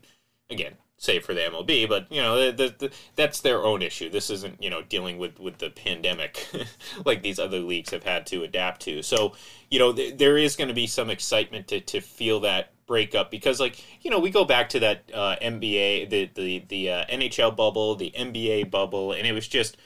again, 0.49 0.75
save 0.97 1.25
for 1.25 1.33
the 1.33 1.41
MLB, 1.41 1.89
but 1.89 2.11
you 2.11 2.21
know 2.21 2.51
the, 2.51 2.73
the, 2.77 2.91
that's 3.15 3.41
their 3.41 3.63
own 3.63 3.81
issue. 3.81 4.09
This 4.09 4.29
isn't 4.29 4.61
you 4.61 4.69
know 4.69 4.81
dealing 4.83 5.17
with 5.17 5.39
with 5.39 5.57
the 5.57 5.71
pandemic 5.71 6.47
like 7.05 7.21
these 7.21 7.39
other 7.39 7.59
leagues 7.59 7.89
have 7.89 8.03
had 8.03 8.25
to 8.27 8.43
adapt 8.43 8.81
to. 8.83 9.01
So 9.01 9.33
you 9.69 9.79
know 9.79 9.91
th- 9.91 10.17
there 10.17 10.37
is 10.37 10.55
going 10.55 10.67
to 10.69 10.73
be 10.73 10.87
some 10.87 11.09
excitement 11.09 11.67
to 11.69 11.81
to 11.81 12.01
feel 12.01 12.39
that 12.41 12.73
breakup 12.85 13.31
because 13.31 13.59
like 13.59 13.83
you 14.03 14.11
know 14.11 14.19
we 14.19 14.29
go 14.29 14.45
back 14.45 14.69
to 14.69 14.79
that 14.79 15.03
uh, 15.13 15.35
NBA 15.41 16.09
the 16.09 16.29
the 16.35 16.65
the 16.69 16.89
uh, 16.91 17.05
NHL 17.05 17.55
bubble, 17.55 17.95
the 17.95 18.13
NBA 18.17 18.69
bubble, 18.69 19.13
and 19.13 19.25
it 19.25 19.33
was 19.33 19.47
just 19.47 19.77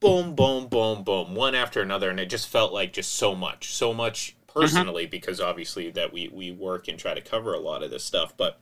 boom, 0.00 0.34
boom, 0.34 0.66
boom, 0.66 1.04
boom, 1.04 1.34
one 1.34 1.54
after 1.54 1.80
another, 1.80 2.10
and 2.10 2.18
it 2.18 2.30
just 2.30 2.48
felt 2.48 2.72
like 2.72 2.92
just 2.92 3.14
so 3.14 3.34
much, 3.34 3.72
so 3.72 3.92
much 3.94 4.36
personally, 4.46 5.04
mm-hmm. 5.04 5.10
because 5.10 5.40
obviously 5.40 5.90
that 5.90 6.12
we 6.12 6.28
we 6.28 6.50
work 6.50 6.88
and 6.88 6.98
try 6.98 7.14
to 7.14 7.20
cover 7.20 7.54
a 7.54 7.60
lot 7.60 7.82
of 7.82 7.90
this 7.90 8.04
stuff, 8.04 8.36
but 8.36 8.60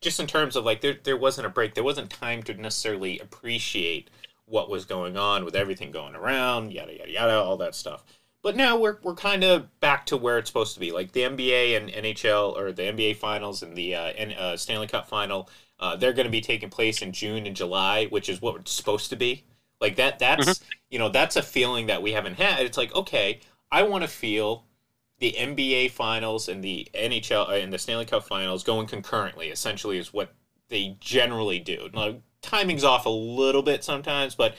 just 0.00 0.20
in 0.20 0.26
terms 0.26 0.56
of 0.56 0.64
like 0.64 0.80
there 0.80 0.98
there 1.02 1.16
wasn't 1.16 1.46
a 1.46 1.50
break, 1.50 1.74
there 1.74 1.84
wasn't 1.84 2.10
time 2.10 2.42
to 2.44 2.54
necessarily 2.54 3.18
appreciate 3.18 4.10
what 4.46 4.70
was 4.70 4.84
going 4.84 5.16
on 5.16 5.44
with 5.44 5.56
everything 5.56 5.90
going 5.90 6.14
around, 6.14 6.72
yada 6.72 6.96
yada 6.96 7.10
yada, 7.10 7.34
all 7.34 7.56
that 7.56 7.74
stuff. 7.74 8.04
But 8.42 8.56
now 8.56 8.78
we're 8.78 8.98
we're 9.02 9.14
kind 9.14 9.44
of 9.44 9.80
back 9.80 10.06
to 10.06 10.16
where 10.16 10.38
it's 10.38 10.48
supposed 10.48 10.74
to 10.74 10.80
be, 10.80 10.92
like 10.92 11.12
the 11.12 11.22
NBA 11.22 11.76
and 11.76 11.90
NHL 11.90 12.56
or 12.56 12.72
the 12.72 12.82
NBA 12.82 13.16
finals 13.16 13.62
and 13.62 13.76
the 13.76 13.94
uh, 13.94 14.06
and, 14.06 14.32
uh, 14.32 14.56
Stanley 14.56 14.86
Cup 14.86 15.08
final. 15.08 15.48
Uh, 15.80 15.94
they're 15.94 16.12
going 16.12 16.26
to 16.26 16.30
be 16.30 16.40
taking 16.40 16.70
place 16.70 17.02
in 17.02 17.12
June 17.12 17.46
and 17.46 17.54
July, 17.54 18.06
which 18.06 18.28
is 18.28 18.42
what 18.42 18.56
it's 18.56 18.72
supposed 18.72 19.10
to 19.10 19.16
be. 19.16 19.44
Like 19.80 19.96
that 19.96 20.18
that's 20.18 20.46
mm-hmm. 20.46 20.68
you 20.90 20.98
know, 20.98 21.08
that's 21.08 21.36
a 21.36 21.42
feeling 21.42 21.86
that 21.86 22.02
we 22.02 22.12
haven't 22.12 22.34
had. 22.34 22.60
It's 22.60 22.78
like, 22.78 22.94
okay, 22.94 23.40
I 23.70 23.82
want 23.82 24.02
to 24.02 24.08
feel 24.08 24.64
the 25.18 25.34
NBA 25.36 25.90
finals 25.90 26.48
and 26.48 26.62
the 26.62 26.88
NHL 26.94 27.48
uh, 27.48 27.52
and 27.52 27.72
the 27.72 27.78
Stanley 27.78 28.04
Cup 28.04 28.24
finals 28.24 28.62
going 28.62 28.86
concurrently, 28.86 29.48
essentially 29.48 29.98
is 29.98 30.12
what 30.12 30.32
they 30.68 30.96
generally 31.00 31.58
do. 31.58 31.88
Now, 31.92 32.16
timing's 32.42 32.84
off 32.84 33.06
a 33.06 33.10
little 33.10 33.62
bit 33.62 33.82
sometimes, 33.82 34.34
but 34.34 34.54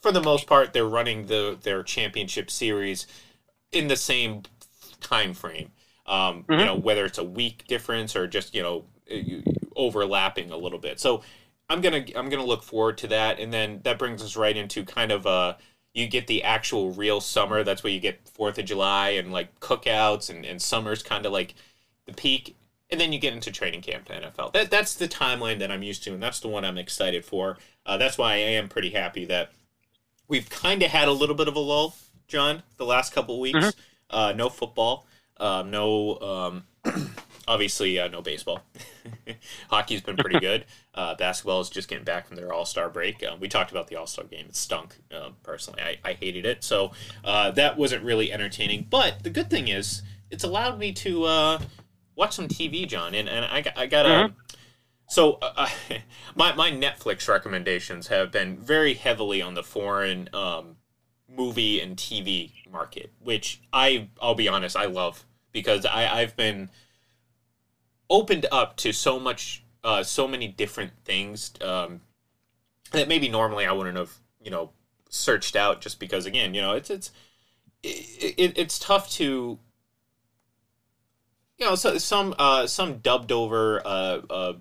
for 0.00 0.12
the 0.12 0.22
most 0.22 0.46
part 0.46 0.72
they're 0.72 0.84
running 0.84 1.26
the 1.26 1.56
their 1.62 1.82
championship 1.82 2.50
series 2.50 3.06
in 3.70 3.88
the 3.88 3.96
same 3.96 4.42
time 5.00 5.34
frame. 5.34 5.70
Um, 6.06 6.42
mm-hmm. 6.42 6.52
you 6.52 6.64
know, 6.64 6.76
whether 6.76 7.04
it's 7.04 7.18
a 7.18 7.24
week 7.24 7.64
difference 7.68 8.16
or 8.16 8.26
just, 8.26 8.54
you 8.54 8.62
know, 8.62 8.84
overlapping 9.76 10.50
a 10.50 10.56
little 10.56 10.78
bit. 10.78 11.00
So 11.00 11.22
I'm 11.72 11.80
gonna 11.80 12.04
I'm 12.14 12.28
gonna 12.28 12.44
look 12.44 12.62
forward 12.62 12.98
to 12.98 13.06
that, 13.08 13.40
and 13.40 13.52
then 13.52 13.80
that 13.84 13.98
brings 13.98 14.22
us 14.22 14.36
right 14.36 14.56
into 14.56 14.84
kind 14.84 15.10
of 15.10 15.26
uh 15.26 15.54
you 15.94 16.06
get 16.06 16.26
the 16.26 16.44
actual 16.44 16.92
real 16.92 17.20
summer. 17.20 17.64
That's 17.64 17.82
where 17.82 17.92
you 17.92 18.00
get 18.00 18.28
Fourth 18.28 18.58
of 18.58 18.66
July 18.66 19.10
and 19.10 19.32
like 19.32 19.58
cookouts, 19.60 20.28
and 20.28 20.44
and 20.44 20.60
summer's 20.60 21.02
kind 21.02 21.24
of 21.24 21.32
like 21.32 21.54
the 22.06 22.12
peak, 22.12 22.56
and 22.90 23.00
then 23.00 23.10
you 23.12 23.18
get 23.18 23.32
into 23.32 23.50
training 23.50 23.80
camp 23.80 24.04
to 24.06 24.12
NFL. 24.12 24.52
That 24.52 24.70
that's 24.70 24.94
the 24.94 25.08
timeline 25.08 25.58
that 25.60 25.70
I'm 25.70 25.82
used 25.82 26.04
to, 26.04 26.12
and 26.12 26.22
that's 26.22 26.40
the 26.40 26.48
one 26.48 26.64
I'm 26.64 26.78
excited 26.78 27.24
for. 27.24 27.56
Uh, 27.86 27.96
that's 27.96 28.18
why 28.18 28.34
I 28.34 28.36
am 28.36 28.68
pretty 28.68 28.90
happy 28.90 29.24
that 29.24 29.50
we've 30.28 30.50
kind 30.50 30.82
of 30.82 30.90
had 30.90 31.08
a 31.08 31.12
little 31.12 31.34
bit 31.34 31.48
of 31.48 31.56
a 31.56 31.60
lull, 31.60 31.96
John, 32.28 32.62
the 32.76 32.84
last 32.84 33.14
couple 33.14 33.40
weeks. 33.40 33.58
Mm-hmm. 33.58 33.80
Uh, 34.10 34.32
no 34.32 34.50
football, 34.50 35.06
uh, 35.38 35.64
no. 35.66 36.18
Um, 36.20 36.64
obviously 37.52 37.98
uh, 37.98 38.08
no 38.08 38.22
baseball. 38.22 38.62
Hockey's 39.70 40.00
been 40.00 40.16
pretty 40.16 40.40
good. 40.40 40.64
Uh, 40.94 41.14
basketball 41.14 41.60
is 41.60 41.68
just 41.68 41.88
getting 41.88 42.04
back 42.04 42.26
from 42.26 42.36
their 42.36 42.52
All 42.52 42.64
Star 42.64 42.88
break. 42.88 43.22
Uh, 43.22 43.36
we 43.38 43.48
talked 43.48 43.70
about 43.70 43.88
the 43.88 43.96
All 43.96 44.06
Star 44.06 44.24
game; 44.24 44.46
it 44.48 44.56
stunk. 44.56 44.96
Uh, 45.14 45.30
personally, 45.42 45.82
I, 45.82 45.98
I 46.04 46.12
hated 46.14 46.46
it. 46.46 46.64
So 46.64 46.92
uh, 47.24 47.50
that 47.52 47.76
wasn't 47.76 48.04
really 48.04 48.32
entertaining. 48.32 48.86
But 48.88 49.22
the 49.22 49.30
good 49.30 49.50
thing 49.50 49.68
is, 49.68 50.02
it's 50.30 50.44
allowed 50.44 50.78
me 50.78 50.92
to 50.94 51.24
uh, 51.24 51.60
watch 52.16 52.32
some 52.34 52.48
TV, 52.48 52.86
John. 52.88 53.14
And 53.14 53.28
and 53.28 53.44
I, 53.44 53.64
I 53.76 53.86
got 53.86 54.06
a. 54.06 54.08
Mm-hmm. 54.08 54.34
So 55.08 55.38
my 56.34 56.54
my 56.54 56.70
Netflix 56.70 57.28
recommendations 57.28 58.08
have 58.08 58.32
been 58.32 58.56
very 58.56 58.94
heavily 58.94 59.42
on 59.42 59.52
the 59.54 59.62
foreign 59.62 60.30
um, 60.32 60.76
movie 61.28 61.80
and 61.80 61.96
TV 61.96 62.52
market, 62.70 63.12
which 63.22 63.60
I 63.72 64.08
I'll 64.22 64.34
be 64.34 64.48
honest, 64.48 64.74
I 64.74 64.86
love 64.86 65.26
because 65.52 65.84
I 65.84 66.20
I've 66.20 66.34
been 66.34 66.70
opened 68.10 68.46
up 68.52 68.76
to 68.78 68.92
so 68.92 69.18
much, 69.18 69.64
uh, 69.84 70.02
so 70.02 70.28
many 70.28 70.48
different 70.48 70.92
things 71.04 71.52
um, 71.60 72.00
that 72.92 73.08
maybe 73.08 73.28
normally 73.28 73.66
I 73.66 73.72
wouldn't 73.72 73.96
have, 73.96 74.12
you 74.42 74.50
know, 74.50 74.70
searched 75.08 75.56
out 75.56 75.80
just 75.80 76.00
because 76.00 76.26
again, 76.26 76.54
you 76.54 76.60
know, 76.60 76.72
it's 76.72 76.90
it's 76.90 77.10
it, 77.82 78.34
it, 78.38 78.58
it's 78.58 78.78
tough 78.78 79.10
to 79.12 79.58
you 81.58 81.66
know 81.66 81.74
so, 81.74 81.98
some 81.98 82.34
uh, 82.38 82.66
some 82.66 82.98
dubbed 82.98 83.32
over 83.32 83.80
uh, 83.84 84.20
uh, 84.30 84.52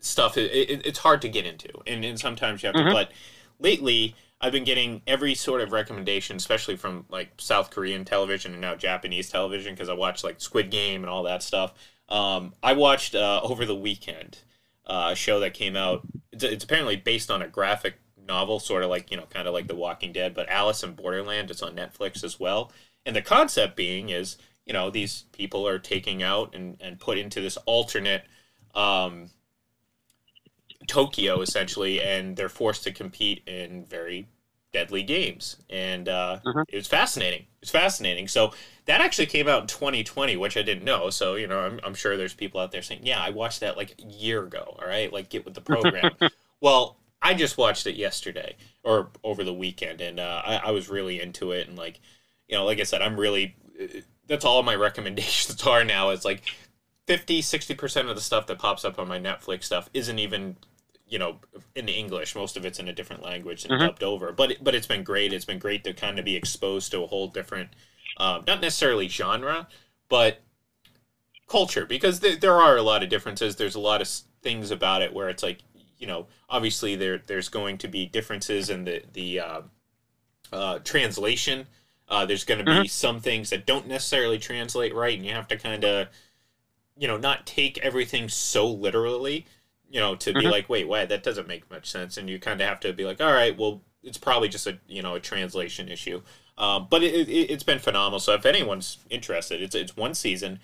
stuff. 0.00 0.36
It, 0.36 0.52
it, 0.52 0.86
it's 0.86 0.98
hard 0.98 1.22
to 1.22 1.28
get 1.28 1.46
into, 1.46 1.68
and, 1.86 2.04
and 2.04 2.18
sometimes 2.18 2.62
you 2.62 2.68
have 2.68 2.76
to. 2.76 2.82
Mm-hmm. 2.82 2.92
But 2.92 3.12
lately, 3.58 4.14
I've 4.40 4.52
been 4.52 4.64
getting 4.64 5.02
every 5.06 5.34
sort 5.34 5.60
of 5.60 5.72
recommendation, 5.72 6.36
especially 6.36 6.76
from 6.76 7.06
like 7.08 7.32
South 7.38 7.70
Korean 7.70 8.04
television 8.04 8.52
and 8.52 8.60
now 8.60 8.76
Japanese 8.76 9.30
television, 9.30 9.74
because 9.74 9.88
I 9.88 9.94
watch 9.94 10.22
like 10.22 10.40
Squid 10.40 10.70
Game 10.70 11.02
and 11.02 11.10
all 11.10 11.24
that 11.24 11.42
stuff. 11.42 11.74
Um, 12.08 12.54
I 12.62 12.72
watched 12.72 13.14
uh, 13.14 13.40
over 13.42 13.66
the 13.66 13.74
weekend 13.74 14.38
uh, 14.86 15.10
a 15.12 15.16
show 15.16 15.40
that 15.40 15.54
came 15.54 15.76
out. 15.76 16.02
It's, 16.32 16.44
it's, 16.44 16.64
apparently 16.64 16.96
based 16.96 17.30
on 17.30 17.42
a 17.42 17.48
graphic 17.48 18.00
novel, 18.26 18.60
sort 18.60 18.84
of 18.84 18.90
like 18.90 19.10
you 19.10 19.16
know, 19.16 19.26
kind 19.28 19.48
of 19.48 19.54
like 19.54 19.66
The 19.66 19.74
Walking 19.74 20.12
Dead, 20.12 20.34
but 20.34 20.48
Alice 20.48 20.82
in 20.84 20.94
Borderland. 20.94 21.50
It's 21.50 21.62
on 21.62 21.74
Netflix 21.74 22.22
as 22.22 22.38
well. 22.38 22.72
And 23.04 23.16
the 23.16 23.22
concept 23.22 23.76
being 23.76 24.10
is, 24.10 24.38
you 24.64 24.72
know, 24.72 24.88
these 24.88 25.24
people 25.32 25.66
are 25.66 25.78
taking 25.78 26.22
out 26.22 26.54
and, 26.54 26.76
and 26.80 27.00
put 27.00 27.18
into 27.18 27.40
this 27.40 27.56
alternate 27.66 28.24
um, 28.74 29.30
Tokyo 30.88 31.40
essentially, 31.40 32.02
and 32.02 32.36
they're 32.36 32.48
forced 32.48 32.82
to 32.84 32.92
compete 32.92 33.42
in 33.46 33.84
very 33.84 34.26
deadly 34.72 35.02
games, 35.02 35.56
and 35.70 36.08
uh, 36.08 36.40
it 36.68 36.76
was 36.76 36.86
fascinating. 36.86 37.46
It's 37.62 37.70
fascinating. 37.70 38.28
So 38.28 38.52
that 38.86 39.00
actually 39.00 39.26
came 39.26 39.48
out 39.48 39.62
in 39.62 39.66
2020, 39.66 40.36
which 40.36 40.56
I 40.56 40.62
didn't 40.62 40.84
know. 40.84 41.10
So 41.10 41.34
you 41.36 41.46
know, 41.46 41.60
I'm, 41.60 41.80
I'm 41.84 41.94
sure 41.94 42.16
there's 42.16 42.34
people 42.34 42.60
out 42.60 42.72
there 42.72 42.82
saying, 42.82 43.02
"Yeah, 43.04 43.20
I 43.20 43.30
watched 43.30 43.60
that 43.60 43.76
like 43.76 43.94
a 43.98 44.06
year 44.06 44.42
ago." 44.42 44.76
All 44.80 44.88
right, 44.88 45.12
like 45.12 45.28
get 45.28 45.44
with 45.44 45.54
the 45.54 45.60
program. 45.60 46.10
well, 46.60 46.96
I 47.22 47.34
just 47.34 47.58
watched 47.58 47.86
it 47.86 47.96
yesterday 47.96 48.56
or 48.82 49.10
over 49.24 49.44
the 49.44 49.54
weekend, 49.54 50.00
and 50.00 50.20
uh, 50.20 50.42
I, 50.44 50.56
I 50.56 50.70
was 50.70 50.88
really 50.88 51.20
into 51.20 51.52
it. 51.52 51.68
And 51.68 51.78
like, 51.78 52.00
you 52.48 52.56
know, 52.56 52.64
like 52.64 52.80
I 52.80 52.84
said, 52.84 53.02
I'm 53.02 53.18
really. 53.18 53.56
That's 54.26 54.44
all 54.44 54.62
my 54.62 54.74
recommendations 54.88 55.62
are 55.66 55.84
now. 55.84 56.10
Is 56.10 56.24
like 56.24 56.42
50, 57.06 57.42
60 57.42 57.74
percent 57.74 58.08
of 58.08 58.16
the 58.16 58.22
stuff 58.22 58.46
that 58.46 58.58
pops 58.58 58.84
up 58.84 58.98
on 58.98 59.08
my 59.08 59.18
Netflix 59.18 59.64
stuff 59.64 59.88
isn't 59.94 60.18
even 60.18 60.56
you 61.08 61.18
know 61.18 61.40
in 61.74 61.88
English. 61.88 62.34
Most 62.34 62.56
of 62.56 62.64
it's 62.64 62.78
in 62.78 62.88
a 62.88 62.92
different 62.92 63.22
language 63.22 63.64
and 63.64 63.72
Mhm. 63.72 63.86
dubbed 63.86 64.02
over. 64.02 64.32
But 64.32 64.52
it- 64.52 64.64
but 64.64 64.74
it's 64.74 64.86
been 64.86 65.02
great. 65.04 65.32
It's 65.32 65.44
been 65.44 65.58
great 65.58 65.84
to 65.84 65.94
kind 65.94 66.18
of 66.18 66.24
be 66.24 66.36
exposed 66.36 66.90
to 66.92 67.02
a 67.02 67.06
whole 67.06 67.28
different, 67.28 67.70
um, 68.18 68.44
not 68.46 68.60
necessarily 68.60 69.08
genre, 69.08 69.68
but 70.08 70.40
culture 71.46 71.86
because 71.86 72.20
th- 72.20 72.40
there 72.40 72.56
are 72.60 72.76
a 72.76 72.82
lot 72.82 73.02
of 73.02 73.08
differences. 73.08 73.56
There's 73.56 73.74
a 73.74 73.80
lot 73.80 74.02
of 74.02 74.08
things 74.42 74.70
about 74.70 75.02
it 75.02 75.12
where 75.12 75.28
it's 75.28 75.42
like 75.42 75.58
you 75.98 76.06
know 76.06 76.28
obviously 76.48 76.94
there 76.94 77.18
there's 77.26 77.48
going 77.48 77.78
to 77.78 77.88
be 77.88 78.06
differences 78.06 78.70
in 78.70 78.84
the 78.84 79.02
the 79.12 79.40
uh, 79.40 79.62
uh, 80.52 80.78
translation. 80.80 81.66
Uh, 82.08 82.24
there's 82.24 82.44
going 82.44 82.58
to 82.58 82.64
be 82.64 82.70
Mhm. 82.86 82.90
some 82.90 83.20
things 83.20 83.50
that 83.50 83.66
don't 83.66 83.86
necessarily 83.86 84.38
translate 84.38 84.94
right, 84.94 85.16
and 85.16 85.26
you 85.26 85.32
have 85.32 85.48
to 85.48 85.56
kind 85.56 85.84
of 85.84 86.08
you 86.96 87.08
know 87.08 87.16
not 87.16 87.46
take 87.46 87.78
everything 87.78 88.28
so 88.28 88.66
literally. 88.68 89.46
You 89.90 90.00
know, 90.00 90.14
to 90.16 90.32
be 90.34 90.42
Mhm. 90.42 90.50
like, 90.50 90.68
wait, 90.68 90.86
wait, 90.86 91.08
that 91.08 91.22
doesn't 91.22 91.48
make 91.48 91.70
much 91.70 91.90
sense, 91.90 92.16
and 92.18 92.28
you 92.28 92.38
kind 92.38 92.60
of 92.60 92.68
have 92.68 92.80
to 92.80 92.92
be 92.92 93.04
like, 93.04 93.20
all 93.20 93.32
right, 93.32 93.56
well, 93.56 93.82
it's 94.02 94.18
probably 94.18 94.48
just 94.48 94.66
a 94.66 94.78
you 94.86 95.02
know 95.02 95.14
a 95.14 95.20
translation 95.20 95.88
issue. 95.88 96.22
Um, 96.58 96.88
but 96.90 97.02
it, 97.02 97.28
it, 97.28 97.50
it's 97.50 97.62
been 97.62 97.78
phenomenal. 97.78 98.18
So 98.20 98.34
if 98.34 98.44
anyone's 98.44 98.98
interested, 99.10 99.62
it's 99.62 99.74
it's 99.74 99.96
one 99.96 100.14
season. 100.14 100.60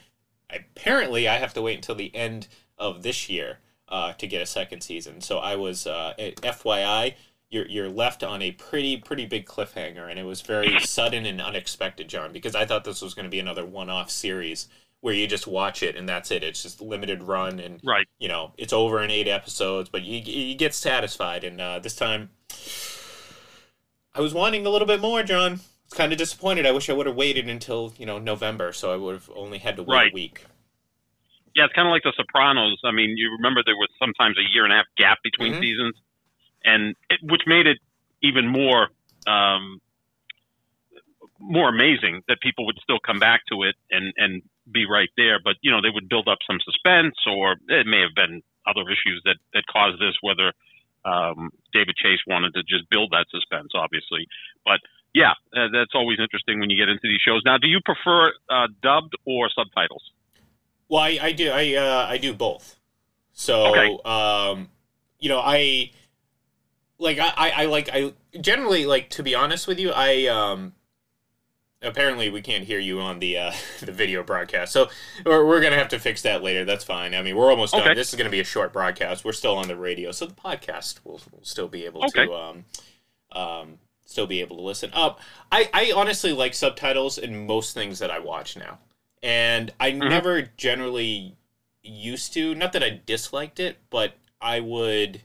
Apparently, 0.51 1.27
I 1.29 1.37
have 1.39 1.55
to 1.55 1.63
wait 1.63 1.77
until 1.77 1.95
the 1.95 2.15
end 2.15 2.49
of 2.79 3.03
this 3.03 3.29
year 3.29 3.59
uh, 3.89 4.13
to 4.15 4.27
get 4.27 4.43
a 4.43 4.47
second 4.47 4.83
season. 4.83 5.21
So 5.21 5.39
I 5.39 5.57
was 5.57 5.87
uh, 5.87 6.15
FYI, 6.19 7.15
you're 7.51 7.67
you're 7.67 7.89
left 7.89 8.23
on 8.23 8.43
a 8.43 8.53
pretty 8.53 8.97
pretty 8.99 9.27
big 9.27 9.47
cliffhanger, 9.47 10.09
and 10.11 10.19
it 10.19 10.25
was 10.25 10.41
very 10.43 10.79
sudden 10.81 11.27
and 11.27 11.41
unexpected, 11.41 12.09
John, 12.09 12.33
because 12.33 12.55
I 12.55 12.67
thought 12.67 12.85
this 12.85 13.01
was 13.03 13.15
going 13.15 13.25
to 13.25 13.31
be 13.31 13.41
another 13.41 13.65
one-off 13.65 14.11
series 14.11 14.69
where 15.05 15.13
you 15.13 15.27
just 15.27 15.47
watch 15.47 15.83
it 15.83 15.97
and 15.97 16.09
that's 16.09 16.31
it. 16.31 16.43
It's 16.43 16.63
just 16.63 16.81
limited 16.81 17.23
run 17.23 17.61
and 17.61 17.79
right. 17.85 18.07
you 18.19 18.27
know 18.27 18.55
it's 18.57 18.73
over 18.73 19.03
in 19.03 19.11
eight 19.11 19.29
episodes, 19.29 19.91
but 19.91 20.01
you 20.03 20.21
you 20.21 20.55
get 20.55 20.73
satisfied. 20.73 21.45
And 21.45 21.61
uh, 21.61 21.79
this 21.79 21.95
time, 21.95 22.31
I 24.15 24.23
was 24.23 24.33
wanting 24.33 24.65
a 24.65 24.71
little 24.71 24.87
bit 24.89 25.03
more, 25.03 25.23
John. 25.23 25.53
I 25.53 25.87
was 25.91 25.93
kind 25.95 26.11
of 26.13 26.17
disappointed. 26.17 26.65
I 26.65 26.71
wish 26.71 26.89
I 26.89 26.95
would 26.95 27.05
have 27.05 27.17
waited 27.17 27.51
until 27.51 27.93
you 27.99 28.07
know 28.07 28.19
November, 28.19 28.73
so 28.73 28.95
I 28.95 28.97
would 28.97 29.13
have 29.17 29.31
only 29.37 29.59
had 29.59 29.77
to 29.77 29.83
wait 29.83 29.95
Right. 29.95 30.11
a 30.11 30.15
week. 30.15 30.47
Yeah, 31.55 31.67
it's 31.67 31.75
kind 31.75 31.87
of 31.87 31.93
like 31.93 32.03
The 32.03 32.15
Sopranos. 32.17 32.81
I 32.83 32.91
mean, 32.91 33.11
you 33.19 33.31
remember 33.37 33.61
there 33.63 33.77
was 33.77 33.91
sometimes 33.99 34.39
a 34.39 34.55
year 34.55 34.65
and 34.65 34.73
a 34.73 34.77
half 34.77 34.87
gap 34.97 35.19
between 35.23 35.53
Mhm. 35.53 35.61
seasons, 35.61 35.95
and 36.65 36.97
it, 37.11 37.21
which 37.23 37.43
made 37.47 37.67
it 37.67 37.77
even 38.23 38.49
more 38.49 38.89
um, 39.27 39.83
more 41.39 41.69
amazing 41.69 42.23
that 42.29 42.41
people 42.41 42.65
would 42.65 42.79
still 42.83 42.99
come 42.99 43.19
back 43.19 43.43
to 43.51 43.65
it 43.65 43.75
and 43.91 44.15
and 44.17 44.43
be 44.71 44.87
right 44.87 45.11
there. 45.17 45.39
But 45.43 45.57
you 45.63 45.71
know, 45.71 45.81
they 45.81 45.91
would 45.93 46.09
build 46.09 46.29
up 46.29 46.39
some 46.47 46.59
suspense, 46.65 47.17
or 47.27 47.57
it 47.69 47.87
may 47.87 48.01
have 48.01 48.15
been 48.15 48.43
other 48.67 48.83
issues 48.89 49.23
that 49.25 49.37
that 49.53 49.65
caused 49.71 50.01
this. 50.01 50.15
Whether 50.21 50.53
um, 51.05 51.51
David 51.73 51.97
Chase 51.97 52.21
wanted 52.27 52.55
to 52.55 52.63
just 52.63 52.89
build 52.91 53.13
that 53.13 53.27
suspense, 53.31 53.73
obviously, 53.75 54.27
but 54.65 54.81
yeah, 55.15 55.33
uh, 55.57 55.69
that's 55.73 55.95
always 55.95 56.19
interesting 56.19 56.59
when 56.59 56.71
you 56.71 56.77
get 56.77 56.89
into 56.89 57.05
these 57.05 57.21
shows. 57.25 57.43
Now, 57.45 57.57
do 57.57 57.69
you 57.69 57.81
prefer 57.85 58.33
uh, 58.51 58.67
dubbed 58.83 59.15
or 59.25 59.49
subtitles? 59.55 60.03
Well, 60.89 61.03
I, 61.03 61.19
I 61.23 61.33
do 61.33 61.51
I 61.51 61.75
uh, 61.75 62.07
I 62.09 62.19
do 62.19 62.35
both. 62.35 62.77
So 63.33 63.67
Okay. 63.67 63.99
um, 64.05 64.69
you 65.21 65.29
know 65.29 65.41
I 65.41 65.91
like 66.99 67.19
I, 67.19 67.33
I, 67.37 67.51
I 67.51 67.65
like 67.67 67.89
I 67.93 68.13
generally 68.41 68.87
like 68.87 69.11
to 69.11 69.23
be 69.23 69.35
honest 69.35 69.67
with 69.67 69.79
you 69.79 69.91
I 69.91 70.27
um 70.27 70.75
apparently 71.85 72.31
we 72.31 72.41
can't 72.43 72.65
hear 72.65 72.79
you 72.79 73.01
on 73.01 73.19
the 73.19 73.37
uh, 73.39 73.53
the 73.81 73.93
video 73.93 74.23
broadcast 74.23 74.73
so 74.73 74.89
we're, 75.25 75.45
we're 75.47 75.61
gonna 75.61 75.77
have 75.77 75.89
to 75.89 75.99
fix 75.99 76.23
that 76.23 76.43
later 76.43 76.65
that's 76.65 76.85
fine 76.85 77.15
I 77.15 77.23
mean 77.23 77.37
we're 77.37 77.51
almost 77.51 77.75
Okay. 77.75 77.85
done 77.85 77.97
this 77.97 78.11
is 78.11 78.17
gonna 78.17 78.31
be 78.31 78.41
a 78.41 78.45
short 78.45 78.73
broadcast 78.73 79.25
we're 79.25 79.33
still 79.33 79.57
on 79.57 79.69
the 79.69 79.77
radio 79.77 80.11
so 80.13 80.27
the 80.27 80.35
podcast 80.35 81.01
will, 81.05 81.21
will 81.33 81.43
still 81.45 81.69
be 81.69 81.85
able 81.85 82.05
Okay. 82.07 82.27
to 82.27 82.35
um 82.35 82.65
um 83.33 83.79
still 84.07 84.27
be 84.27 84.41
able 84.41 84.57
to 84.57 84.63
listen 84.63 84.91
up 84.93 85.21
I 85.53 85.69
I 85.73 85.93
honestly 85.95 86.33
like 86.33 86.55
subtitles 86.55 87.19
in 87.19 87.47
most 87.47 87.75
things 87.75 87.99
that 88.01 88.11
I 88.11 88.19
watch 88.19 88.57
now 88.57 88.79
and 89.23 89.73
I 89.81 89.91
never 89.93 90.43
generally 90.59 91.37
used 91.83 92.33
to. 92.35 92.55
Not 92.55 92.73
that 92.75 92.83
I 92.83 93.01
disliked 93.07 93.59
it, 93.61 93.77
but 93.91 94.13
I 94.41 94.61
would. 94.61 95.21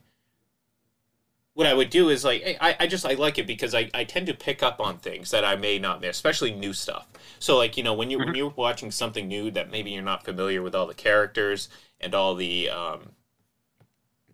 What 1.59 1.67
I 1.67 1.73
would 1.73 1.89
do 1.89 2.07
is 2.07 2.23
like 2.23 2.57
I, 2.61 2.77
I 2.79 2.87
just 2.87 3.05
I 3.05 3.15
like 3.15 3.37
it 3.37 3.45
because 3.45 3.75
I, 3.75 3.91
I 3.93 4.05
tend 4.05 4.27
to 4.27 4.33
pick 4.33 4.63
up 4.63 4.79
on 4.79 4.97
things 4.97 5.29
that 5.31 5.43
I 5.43 5.57
may 5.57 5.77
not 5.77 5.99
miss, 5.99 6.15
especially 6.15 6.53
new 6.53 6.71
stuff. 6.71 7.05
So 7.39 7.57
like 7.57 7.75
you 7.75 7.83
know 7.83 7.93
when 7.93 8.09
you 8.09 8.17
when 8.17 8.33
you're 8.33 8.53
watching 8.55 8.91
something 8.91 9.27
new 9.27 9.51
that 9.51 9.69
maybe 9.69 9.91
you're 9.91 10.01
not 10.01 10.23
familiar 10.23 10.61
with 10.61 10.73
all 10.73 10.87
the 10.87 10.93
characters 10.93 11.67
and 11.99 12.15
all 12.15 12.33
the 12.35 12.69
um, 12.69 13.09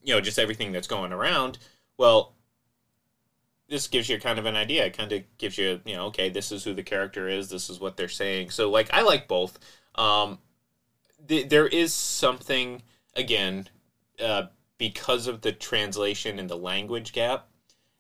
you 0.04 0.14
know 0.14 0.22
just 0.22 0.38
everything 0.38 0.72
that's 0.72 0.86
going 0.86 1.12
around. 1.12 1.58
Well, 1.98 2.36
this 3.70 3.88
gives 3.88 4.08
you 4.08 4.20
kind 4.20 4.38
of 4.38 4.46
an 4.46 4.56
idea. 4.56 4.86
It 4.86 4.96
kind 4.96 5.12
of 5.12 5.24
gives 5.40 5.58
you, 5.58 5.82
you 5.84 5.96
know, 5.96 6.06
okay, 6.06 6.30
this 6.30 6.52
is 6.52 6.64
who 6.64 6.76
the 6.76 6.84
character 6.84 7.28
is. 7.28 7.50
This 7.50 7.72
is 7.72 7.80
what 7.80 7.98
they're 7.98 8.08
saying. 8.08 8.52
So, 8.52 8.70
like, 8.70 8.94
I 8.94 9.02
like 9.02 9.28
both. 9.28 9.58
Um, 9.96 10.38
th- 11.28 11.50
there 11.50 11.68
is 11.68 11.92
something 11.94 12.84
again 13.16 13.68
uh, 14.22 14.48
because 14.78 15.28
of 15.28 15.42
the 15.42 15.52
translation 15.52 16.40
and 16.40 16.50
the 16.50 16.58
language 16.58 17.14
gap 17.14 17.48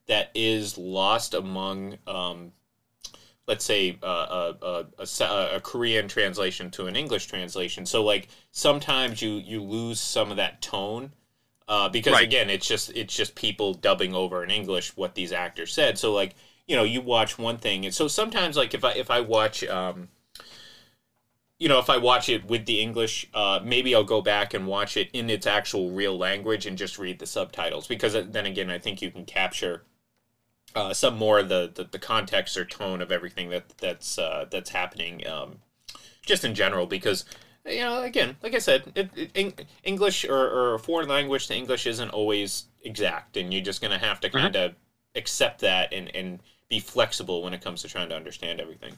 that 0.08 0.32
is 0.36 0.78
lost 0.78 1.34
among, 1.34 1.98
um, 2.08 2.52
let's 3.48 3.66
say, 3.66 3.98
uh, 4.04 4.54
a, 4.62 4.66
a, 4.66 4.86
a, 5.24 5.56
a 5.58 5.62
Korean 5.62 6.08
translation 6.08 6.72
to 6.72 6.88
an 6.88 6.96
English 6.96 7.28
translation. 7.28 7.86
So, 7.86 8.04
like, 8.04 8.28
sometimes 8.52 9.22
you 9.22 9.34
you 9.34 9.62
lose 9.64 10.00
some 10.00 10.32
of 10.32 10.38
that 10.38 10.62
tone 10.62 11.14
uh, 11.68 11.90
because 11.90 12.14
Right. 12.14 12.24
again, 12.24 12.50
it's 12.50 12.68
just 12.68 12.92
it's 12.96 13.16
just 13.16 13.36
people 13.36 13.74
dubbing 13.74 14.16
over 14.16 14.44
in 14.44 14.52
English 14.52 14.96
what 14.98 15.16
these 15.16 15.32
actors 15.32 15.74
said. 15.74 15.98
So 15.98 16.14
like 16.14 16.36
you 16.68 16.76
know, 16.76 16.84
you 16.84 17.02
watch 17.02 17.38
one 17.38 17.58
thing, 17.58 17.86
and 17.86 17.94
so 17.94 18.08
sometimes 18.08 18.58
like 18.58 18.74
if 18.74 18.84
I 18.84 18.94
if 18.94 19.12
I 19.12 19.22
watch. 19.22 19.64
Um, 19.66 20.10
you 21.58 21.70
know, 21.70 21.80
if 21.80 21.90
I 21.90 21.98
watch 21.98 22.28
it 22.28 22.46
with 22.46 22.66
the 22.66 22.82
English, 22.82 23.28
uh, 23.34 23.60
maybe 23.64 23.96
I'll 23.96 24.04
go 24.04 24.22
back 24.22 24.54
and 24.54 24.68
watch 24.68 24.98
it 24.98 25.10
in 25.14 25.30
its 25.30 25.48
actual 25.48 25.92
real 25.92 26.18
language 26.18 26.66
and 26.66 26.78
just 26.78 27.00
read 27.00 27.20
the 27.20 27.26
subtitles 27.26 27.88
because 27.88 28.14
uh, 28.16 28.26
then 28.28 28.46
again, 28.46 28.70
I 28.70 28.78
think 28.78 29.02
you 29.02 29.10
can 29.10 29.26
capture 29.26 29.84
uh, 30.76 30.94
some 30.94 31.18
more 31.18 31.40
of 31.40 31.50
the, 31.50 31.72
the, 31.74 31.86
the 31.86 32.00
context 32.00 32.58
or 32.58 32.66
tone 32.66 33.02
of 33.02 33.12
everything 33.12 33.50
that 33.50 33.70
that's 33.78 34.20
uh, 34.20 34.46
that's 34.52 34.70
happening, 34.70 35.26
um, 35.28 35.60
just 36.26 36.44
in 36.44 36.54
general. 36.54 36.86
Because 36.86 37.24
you 37.66 37.80
know, 37.80 38.04
again, 38.04 38.36
like 38.44 38.54
I 38.54 38.60
said, 38.60 38.92
it, 38.94 39.10
it, 39.16 39.66
English 39.86 40.26
or, 40.26 40.36
or 40.36 40.74
a 40.74 40.80
foreign 40.80 41.08
language 41.08 41.48
to 41.48 41.56
English 41.56 41.88
isn't 41.88 42.10
always 42.10 42.66
exact, 42.84 43.38
and 43.38 43.54
you're 43.54 43.64
just 43.64 43.82
gonna 43.82 43.98
have 43.98 44.20
to 44.20 44.30
kind 44.30 44.58
of 44.58 44.74
accept 45.16 45.62
that 45.62 45.94
and 45.94 46.14
and 46.14 46.42
be 46.68 46.82
flexible 46.82 47.42
when 47.44 47.54
it 47.54 47.62
comes 47.62 47.82
to 47.84 47.88
trying 47.88 48.10
to 48.10 48.16
understand 48.16 48.60
everything. 48.60 48.98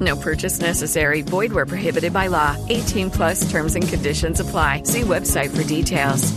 No 0.00 0.16
purchase 0.16 0.60
necessary. 0.60 1.22
Void 1.22 1.52
where 1.52 1.66
prohibited 1.66 2.12
by 2.12 2.28
law. 2.28 2.56
18 2.68 3.10
plus 3.10 3.50
terms 3.50 3.74
and 3.74 3.86
conditions 3.86 4.40
apply. 4.40 4.84
See 4.84 5.02
website 5.02 5.54
for 5.54 5.62
details. 5.62 6.32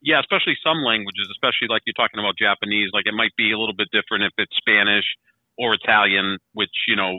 Yeah, 0.00 0.20
especially 0.20 0.56
some 0.64 0.82
languages, 0.82 1.28
especially 1.30 1.68
like 1.68 1.82
you're 1.86 1.98
talking 1.98 2.20
about 2.20 2.34
Japanese. 2.38 2.90
Like 2.92 3.06
it 3.06 3.14
might 3.14 3.34
be 3.36 3.52
a 3.52 3.58
little 3.58 3.74
bit 3.74 3.88
different 3.92 4.24
if 4.24 4.32
it's 4.38 4.54
Spanish 4.56 5.04
or 5.58 5.74
Italian, 5.74 6.38
which 6.54 6.70
you 6.86 6.96
know 6.96 7.18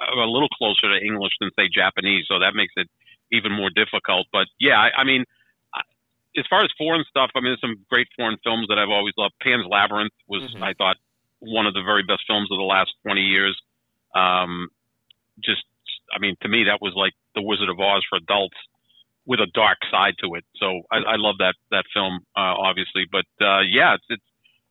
are 0.00 0.22
a 0.22 0.30
little 0.30 0.48
closer 0.48 0.88
to 0.88 1.04
English 1.04 1.32
than 1.40 1.50
say 1.58 1.68
Japanese. 1.72 2.24
So 2.28 2.38
that 2.38 2.54
makes 2.54 2.72
it 2.76 2.88
even 3.32 3.52
more 3.52 3.70
difficult. 3.74 4.26
But 4.32 4.46
yeah, 4.58 4.78
I, 4.78 5.02
I 5.02 5.04
mean, 5.04 5.24
as 6.38 6.44
far 6.48 6.62
as 6.62 6.70
foreign 6.78 7.04
stuff, 7.08 7.30
I 7.34 7.40
mean, 7.40 7.52
there's 7.52 7.60
some 7.60 7.84
great 7.90 8.06
foreign 8.16 8.38
films 8.44 8.66
that 8.68 8.78
I've 8.78 8.88
always 8.90 9.14
loved. 9.18 9.34
Pan's 9.42 9.66
Labyrinth 9.68 10.14
was, 10.28 10.42
Mm-hmm. 10.42 10.62
I 10.62 10.74
thought, 10.74 10.96
one 11.40 11.66
of 11.66 11.74
the 11.74 11.82
very 11.82 12.02
best 12.02 12.22
films 12.26 12.48
of 12.52 12.58
the 12.58 12.64
last 12.64 12.92
20 13.02 13.20
years. 13.20 13.56
Um, 14.14 14.68
just, 15.42 15.64
I 16.14 16.18
mean, 16.20 16.36
to 16.42 16.48
me, 16.48 16.64
that 16.64 16.80
was 16.80 16.92
like 16.94 17.12
The 17.34 17.42
Wizard 17.42 17.68
of 17.68 17.80
Oz 17.80 18.04
for 18.08 18.16
adults 18.16 18.56
with 19.26 19.40
a 19.40 19.46
dark 19.52 19.78
side 19.90 20.14
to 20.22 20.34
it. 20.34 20.44
So 20.56 20.82
I, 20.90 21.14
I 21.14 21.16
love 21.16 21.38
that 21.38 21.54
that 21.70 21.84
film, 21.92 22.20
uh, 22.36 22.56
obviously. 22.56 23.04
But 23.10 23.28
uh, 23.40 23.60
yeah, 23.62 23.94
it's, 23.94 24.04
it's 24.08 24.28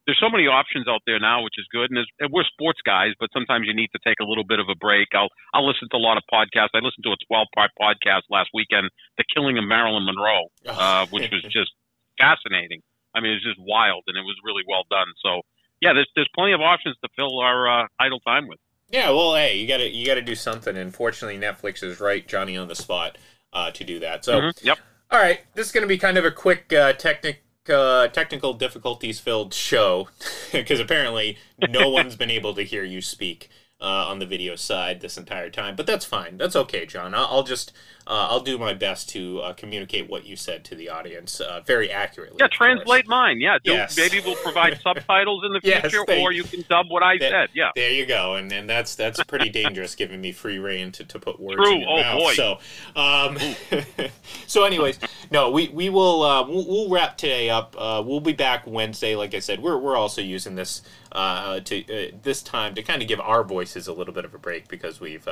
there's 0.09 0.19
so 0.19 0.29
many 0.29 0.49
options 0.49 0.89
out 0.89 1.05
there 1.05 1.19
now, 1.19 1.45
which 1.45 1.53
is 1.61 1.69
good. 1.69 1.93
And, 1.93 2.01
and 2.19 2.33
we're 2.33 2.43
sports 2.43 2.81
guys, 2.81 3.13
but 3.19 3.29
sometimes 3.31 3.69
you 3.69 3.77
need 3.77 3.93
to 3.93 4.01
take 4.01 4.17
a 4.19 4.25
little 4.25 4.43
bit 4.43 4.59
of 4.59 4.65
a 4.67 4.75
break. 4.75 5.13
I'll 5.13 5.29
I'll 5.53 5.67
listen 5.67 5.87
to 5.91 5.97
a 5.97 6.01
lot 6.01 6.17
of 6.17 6.25
podcasts. 6.25 6.73
I 6.73 6.81
listened 6.81 7.05
to 7.05 7.13
a 7.13 7.19
12 7.29 7.47
part 7.53 7.71
podcast 7.77 8.25
last 8.29 8.49
weekend, 8.53 8.89
The 9.17 9.23
Killing 9.29 9.57
of 9.57 9.65
Marilyn 9.65 10.05
Monroe, 10.05 10.49
uh, 10.65 11.05
which 11.13 11.29
was 11.31 11.43
just 11.53 11.71
fascinating. 12.17 12.81
I 13.13 13.21
mean, 13.21 13.37
it 13.37 13.41
was 13.45 13.53
just 13.53 13.61
wild, 13.61 14.03
and 14.07 14.17
it 14.17 14.25
was 14.25 14.37
really 14.43 14.63
well 14.67 14.83
done. 14.89 15.13
So 15.21 15.41
yeah, 15.81 15.93
there's 15.93 16.09
there's 16.15 16.29
plenty 16.35 16.53
of 16.53 16.61
options 16.61 16.95
to 17.03 17.09
fill 17.15 17.39
our 17.39 17.83
uh, 17.83 17.87
idle 17.99 18.19
time 18.21 18.47
with. 18.47 18.59
Yeah, 18.89 19.11
well, 19.11 19.35
hey, 19.35 19.57
you 19.57 19.67
gotta 19.67 19.89
you 19.89 20.05
gotta 20.05 20.21
do 20.21 20.35
something. 20.35 20.75
And 20.75 20.93
fortunately, 20.93 21.39
Netflix 21.39 21.83
is 21.83 21.99
right, 21.99 22.27
Johnny 22.27 22.57
on 22.57 22.67
the 22.67 22.75
spot, 22.75 23.17
uh, 23.53 23.71
to 23.71 23.83
do 23.83 23.99
that. 23.99 24.25
So, 24.25 24.41
Mhm, 24.41 24.63
Yep. 24.63 24.79
all 25.11 25.19
right, 25.19 25.41
this 25.53 25.67
is 25.67 25.71
gonna 25.71 25.87
be 25.87 25.97
kind 25.97 26.17
of 26.17 26.25
a 26.25 26.31
quick 26.31 26.71
uh, 26.73 26.93
technic. 26.93 27.43
Uh, 27.67 28.07
technical 28.07 28.53
difficulties 28.53 29.19
filled 29.19 29.53
show 29.53 30.07
because 30.51 30.79
apparently 30.79 31.37
no 31.59 31.87
one's 31.97 32.15
been 32.15 32.31
able 32.31 32.51
to 32.55 32.63
hear 32.63 32.83
you 32.83 32.99
speak 32.99 33.47
uh, 33.79 34.07
on 34.07 34.17
the 34.17 34.25
video 34.25 34.55
side 34.55 35.01
this 35.01 35.19
entire 35.19 35.51
time 35.51 35.75
but 35.75 35.85
that's 35.85 36.03
fine 36.03 36.35
that's 36.35 36.55
okay 36.55 36.83
john 36.87 37.13
i'll, 37.13 37.27
I'll 37.29 37.43
just 37.43 37.71
uh, 38.09 38.27
i'll 38.29 38.39
do 38.41 38.57
my 38.57 38.73
best 38.73 39.07
to 39.09 39.39
uh, 39.39 39.53
communicate 39.53 40.09
what 40.09 40.25
you 40.25 40.35
said 40.35 40.65
to 40.65 40.75
the 40.75 40.89
audience 40.89 41.39
uh, 41.39 41.61
very 41.65 41.89
accurately 41.91 42.37
Yeah, 42.39 42.47
translate 42.51 43.07
mine. 43.07 43.39
Yeah, 43.39 43.57
do, 43.63 43.71
Yes. 43.71 43.95
maybe 43.95 44.19
we'll 44.25 44.35
provide 44.35 44.79
subtitles 44.83 45.43
in 45.45 45.53
the 45.53 45.59
Yes, 45.63 45.81
future, 45.91 46.03
or 46.19 46.31
you 46.31 46.43
can 46.43 46.65
dub 46.69 46.87
what 46.89 47.03
I 47.03 47.17
There- 47.17 47.29
said. 47.29 47.49
Yeah. 47.53 47.69
There 47.75 47.91
you 47.91 48.05
go, 48.05 48.35
and 48.35 48.51
and 48.51 48.69
that's 48.69 48.95
that's 48.95 49.23
pretty 49.23 49.49
dangerous, 49.49 49.95
giving 49.95 50.19
me 50.19 50.31
free 50.31 50.57
reign 50.59 50.91
to, 50.93 51.05
to 51.05 51.19
put 51.19 51.39
words 51.39 51.57
True. 51.61 51.73
in 51.75 51.81
your 51.81 51.89
Oh, 51.89 52.01
mouth. 52.01 52.19
boy. 52.19 52.33
So, 52.33 52.57
um, 52.95 53.37
so 54.47 54.63
anyways, 54.63 54.99
no, 55.31 55.51
we 55.51 55.69
we 55.69 55.89
will 55.89 56.23
uh, 56.23 56.47
we'll, 56.47 56.65
we'll 56.67 56.89
wrap 56.89 57.17
today 57.17 57.49
up. 57.49 57.75
Uh, 57.77 58.01
we'll 58.05 58.19
be 58.21 58.33
back 58.33 58.65
Wednesday. 58.65 59.15
Like 59.15 59.33
I 59.35 59.39
said, 59.39 59.61
we're 59.61 59.77
we're 59.77 59.95
also 59.97 60.21
using 60.21 60.55
this 60.55 60.81
uh, 61.11 61.59
to 61.61 62.07
uh, 62.09 62.11
this 62.23 62.41
time 62.41 62.75
to 62.75 62.81
kind 62.83 63.01
of 63.01 63.07
give 63.07 63.19
our 63.19 63.43
voices 63.43 63.87
a 63.87 63.93
little 63.93 64.13
bit 64.13 64.25
of 64.25 64.33
a 64.33 64.39
break 64.39 64.67
because 64.67 64.99
we've. 64.99 65.27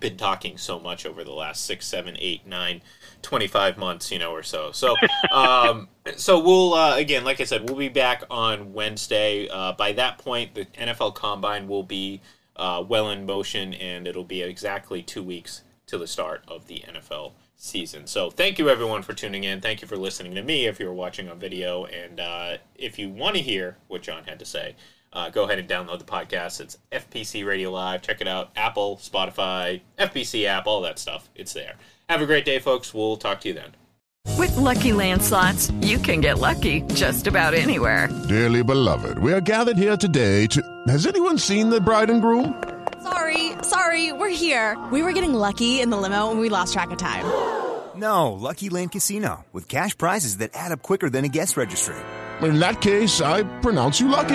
Been 0.00 0.16
talking 0.16 0.58
so 0.58 0.78
much 0.78 1.06
over 1.06 1.24
the 1.24 1.32
last 1.32 1.64
six, 1.64 1.86
seven, 1.86 2.16
eight, 2.18 2.46
nine, 2.46 2.82
25 3.22 3.78
months, 3.78 4.12
you 4.12 4.18
know, 4.18 4.32
or 4.32 4.42
so. 4.42 4.70
So, 4.72 4.94
um, 5.32 5.88
so 6.16 6.38
we'll, 6.38 6.74
uh, 6.74 6.96
again, 6.96 7.24
like 7.24 7.40
I 7.40 7.44
said, 7.44 7.68
we'll 7.68 7.78
be 7.78 7.88
back 7.88 8.22
on 8.30 8.72
Wednesday. 8.72 9.48
Uh, 9.48 9.72
by 9.72 9.92
that 9.92 10.18
point, 10.18 10.54
the 10.54 10.66
NFL 10.66 11.14
Combine 11.14 11.66
will 11.66 11.82
be 11.82 12.20
uh, 12.56 12.84
well 12.86 13.10
in 13.10 13.26
motion, 13.26 13.74
and 13.74 14.06
it'll 14.06 14.24
be 14.24 14.42
exactly 14.42 15.02
two 15.02 15.22
weeks 15.22 15.62
to 15.86 15.98
the 15.98 16.06
start 16.06 16.44
of 16.48 16.66
the 16.66 16.84
NFL 16.88 17.32
season. 17.56 18.06
So, 18.06 18.30
thank 18.30 18.58
you 18.58 18.68
everyone 18.68 19.02
for 19.02 19.14
tuning 19.14 19.44
in. 19.44 19.60
Thank 19.60 19.82
you 19.82 19.88
for 19.88 19.96
listening 19.96 20.34
to 20.34 20.42
me 20.42 20.66
if 20.66 20.78
you're 20.78 20.92
watching 20.92 21.28
on 21.28 21.38
video. 21.38 21.86
And 21.86 22.20
uh, 22.20 22.56
if 22.76 22.98
you 22.98 23.08
want 23.08 23.36
to 23.36 23.42
hear 23.42 23.78
what 23.88 24.02
John 24.02 24.24
had 24.24 24.38
to 24.38 24.44
say, 24.44 24.76
uh, 25.14 25.30
go 25.30 25.44
ahead 25.44 25.58
and 25.58 25.68
download 25.68 25.98
the 25.98 26.04
podcast. 26.04 26.60
It's 26.60 26.76
FPC 26.92 27.46
Radio 27.46 27.70
Live. 27.70 28.02
Check 28.02 28.20
it 28.20 28.28
out. 28.28 28.50
Apple, 28.56 28.96
Spotify, 28.96 29.80
FPC 29.98 30.44
app, 30.46 30.66
all 30.66 30.82
that 30.82 30.98
stuff. 30.98 31.28
It's 31.34 31.52
there. 31.52 31.74
Have 32.08 32.20
a 32.20 32.26
great 32.26 32.44
day, 32.44 32.58
folks. 32.58 32.92
We'll 32.92 33.16
talk 33.16 33.40
to 33.42 33.48
you 33.48 33.54
then. 33.54 33.70
With 34.38 34.56
Lucky 34.56 34.92
Land 34.92 35.22
slots, 35.22 35.70
you 35.80 35.98
can 35.98 36.20
get 36.20 36.38
lucky 36.38 36.80
just 36.94 37.26
about 37.26 37.54
anywhere. 37.54 38.08
Dearly 38.28 38.62
beloved, 38.62 39.18
we 39.18 39.32
are 39.32 39.40
gathered 39.40 39.76
here 39.76 39.96
today 39.96 40.46
to. 40.48 40.62
Has 40.88 41.06
anyone 41.06 41.38
seen 41.38 41.70
the 41.70 41.80
bride 41.80 42.10
and 42.10 42.20
groom? 42.20 42.62
Sorry, 43.02 43.52
sorry, 43.62 44.12
we're 44.12 44.30
here. 44.30 44.82
We 44.90 45.02
were 45.02 45.12
getting 45.12 45.34
lucky 45.34 45.80
in 45.80 45.90
the 45.90 45.96
limo 45.96 46.30
and 46.30 46.40
we 46.40 46.48
lost 46.48 46.72
track 46.72 46.90
of 46.90 46.98
time. 46.98 47.24
No, 47.96 48.32
Lucky 48.32 48.70
Land 48.70 48.90
Casino, 48.90 49.44
with 49.52 49.68
cash 49.68 49.96
prizes 49.96 50.38
that 50.38 50.50
add 50.52 50.72
up 50.72 50.82
quicker 50.82 51.08
than 51.08 51.24
a 51.24 51.28
guest 51.28 51.56
registry. 51.56 51.94
In 52.42 52.58
that 52.58 52.80
case, 52.80 53.20
I 53.20 53.44
pronounce 53.60 54.00
you 54.00 54.08
lucky. 54.08 54.34